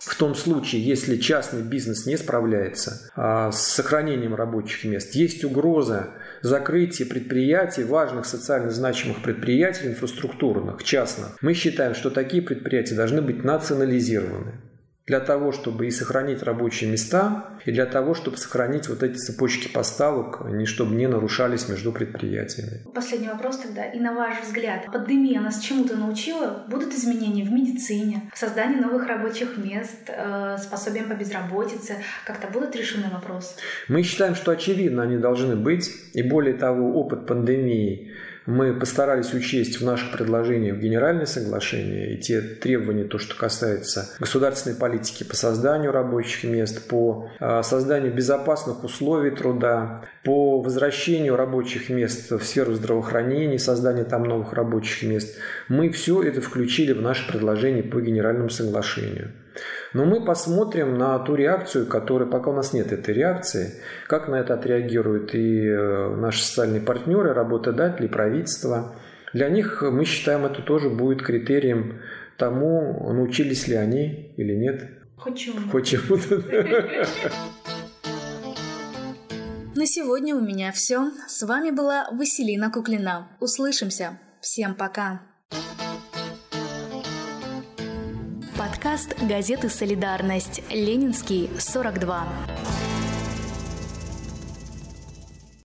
в 0.00 0.16
том 0.16 0.34
случае, 0.34 0.84
если 0.84 1.16
частный 1.16 1.62
бизнес 1.62 2.06
не 2.06 2.16
справляется 2.16 3.10
а, 3.16 3.50
с 3.50 3.60
сохранением 3.60 4.34
рабочих 4.34 4.84
мест, 4.84 5.14
есть 5.14 5.44
угроза 5.44 6.10
закрытия 6.42 7.06
предприятий, 7.06 7.84
важных 7.84 8.26
социально 8.26 8.70
значимых 8.70 9.22
предприятий, 9.22 9.88
инфраструктурных, 9.88 10.82
частных, 10.84 11.36
мы 11.40 11.54
считаем, 11.54 11.94
что 11.94 12.10
такие 12.10 12.42
предприятия 12.42 12.94
должны 12.94 13.22
быть 13.22 13.44
национализированы 13.44 14.52
для 15.08 15.20
того, 15.20 15.52
чтобы 15.52 15.86
и 15.86 15.90
сохранить 15.90 16.42
рабочие 16.42 16.90
места, 16.90 17.58
и 17.64 17.72
для 17.72 17.86
того, 17.86 18.14
чтобы 18.14 18.36
сохранить 18.36 18.88
вот 18.88 19.02
эти 19.02 19.16
цепочки 19.16 19.68
поставок, 19.68 20.44
они 20.44 20.66
чтобы 20.66 20.94
не 20.94 21.08
нарушались 21.08 21.68
между 21.68 21.92
предприятиями. 21.92 22.84
Последний 22.94 23.28
вопрос 23.28 23.58
тогда. 23.58 23.84
И 23.84 23.98
на 23.98 24.14
ваш 24.14 24.42
взгляд, 24.42 24.86
пандемия 24.92 25.40
нас 25.40 25.60
чему-то 25.60 25.96
научила? 25.96 26.64
Будут 26.68 26.92
изменения 26.94 27.42
в 27.42 27.50
медицине, 27.50 28.30
в 28.34 28.38
создании 28.38 28.78
новых 28.78 29.06
рабочих 29.06 29.56
мест, 29.56 30.08
э, 30.08 30.56
способием 30.58 31.08
по 31.08 31.14
безработице? 31.14 31.96
Как-то 32.26 32.48
будут 32.48 32.76
решены 32.76 33.08
вопросы? 33.10 33.54
Мы 33.88 34.02
считаем, 34.02 34.34
что 34.34 34.50
очевидно 34.50 35.02
они 35.02 35.16
должны 35.16 35.56
быть. 35.56 35.90
И 36.12 36.22
более 36.22 36.54
того, 36.54 37.00
опыт 37.00 37.26
пандемии 37.26 38.12
мы 38.48 38.72
постарались 38.72 39.34
учесть 39.34 39.78
в 39.78 39.84
наших 39.84 40.10
предложениях 40.10 40.78
в 40.78 40.80
Генеральное 40.80 41.26
соглашение 41.26 42.14
и 42.14 42.16
те 42.16 42.40
требования, 42.40 43.04
то, 43.04 43.18
что 43.18 43.36
касается 43.36 44.08
государственной 44.18 44.74
политики 44.74 45.22
по 45.22 45.36
созданию 45.36 45.92
рабочих 45.92 46.44
мест, 46.44 46.88
по 46.88 47.28
а, 47.40 47.62
созданию 47.62 48.10
безопасных 48.10 48.84
условий 48.84 49.32
труда, 49.32 50.00
по 50.24 50.62
возвращению 50.62 51.36
рабочих 51.36 51.90
мест 51.90 52.30
в 52.30 52.42
сферу 52.42 52.72
здравоохранения, 52.72 53.58
созданию 53.58 54.06
там 54.06 54.22
новых 54.22 54.54
рабочих 54.54 55.06
мест. 55.06 55.36
Мы 55.68 55.90
все 55.90 56.22
это 56.22 56.40
включили 56.40 56.94
в 56.94 57.02
наше 57.02 57.30
предложение 57.30 57.82
по 57.82 58.00
Генеральному 58.00 58.48
соглашению. 58.48 59.32
Но 59.92 60.04
мы 60.04 60.24
посмотрим 60.24 60.98
на 60.98 61.18
ту 61.18 61.34
реакцию, 61.34 61.86
которая, 61.86 62.28
пока 62.28 62.50
у 62.50 62.54
нас 62.54 62.72
нет 62.72 62.92
этой 62.92 63.14
реакции, 63.14 63.74
как 64.06 64.28
на 64.28 64.36
это 64.36 64.54
отреагируют 64.54 65.34
и 65.34 65.66
э, 65.66 66.16
наши 66.16 66.42
социальные 66.44 66.80
партнеры, 66.80 67.32
работодатели, 67.32 68.06
правительство. 68.06 68.94
Для 69.32 69.48
них, 69.48 69.82
мы 69.82 70.04
считаем, 70.04 70.44
это 70.44 70.62
тоже 70.62 70.90
будет 70.90 71.22
критерием 71.22 72.00
тому, 72.36 73.12
научились 73.12 73.68
ли 73.68 73.74
они 73.74 74.34
или 74.36 74.54
нет. 74.54 74.90
Хоть 75.16 75.38
чему-то. 75.38 75.68
Хоть 75.70 75.86
чему-то. 75.86 76.36
На 79.74 79.86
сегодня 79.86 80.34
у 80.34 80.40
меня 80.40 80.72
все. 80.72 81.12
С 81.28 81.46
вами 81.46 81.70
была 81.70 82.08
Василина 82.10 82.70
Куклина. 82.70 83.28
Услышимся. 83.40 84.18
Всем 84.40 84.74
пока. 84.74 85.27
Подкаст 88.98 89.22
газеты 89.28 89.68
«Солидарность». 89.68 90.60
Ленинский, 90.70 91.48
42. 91.60 92.26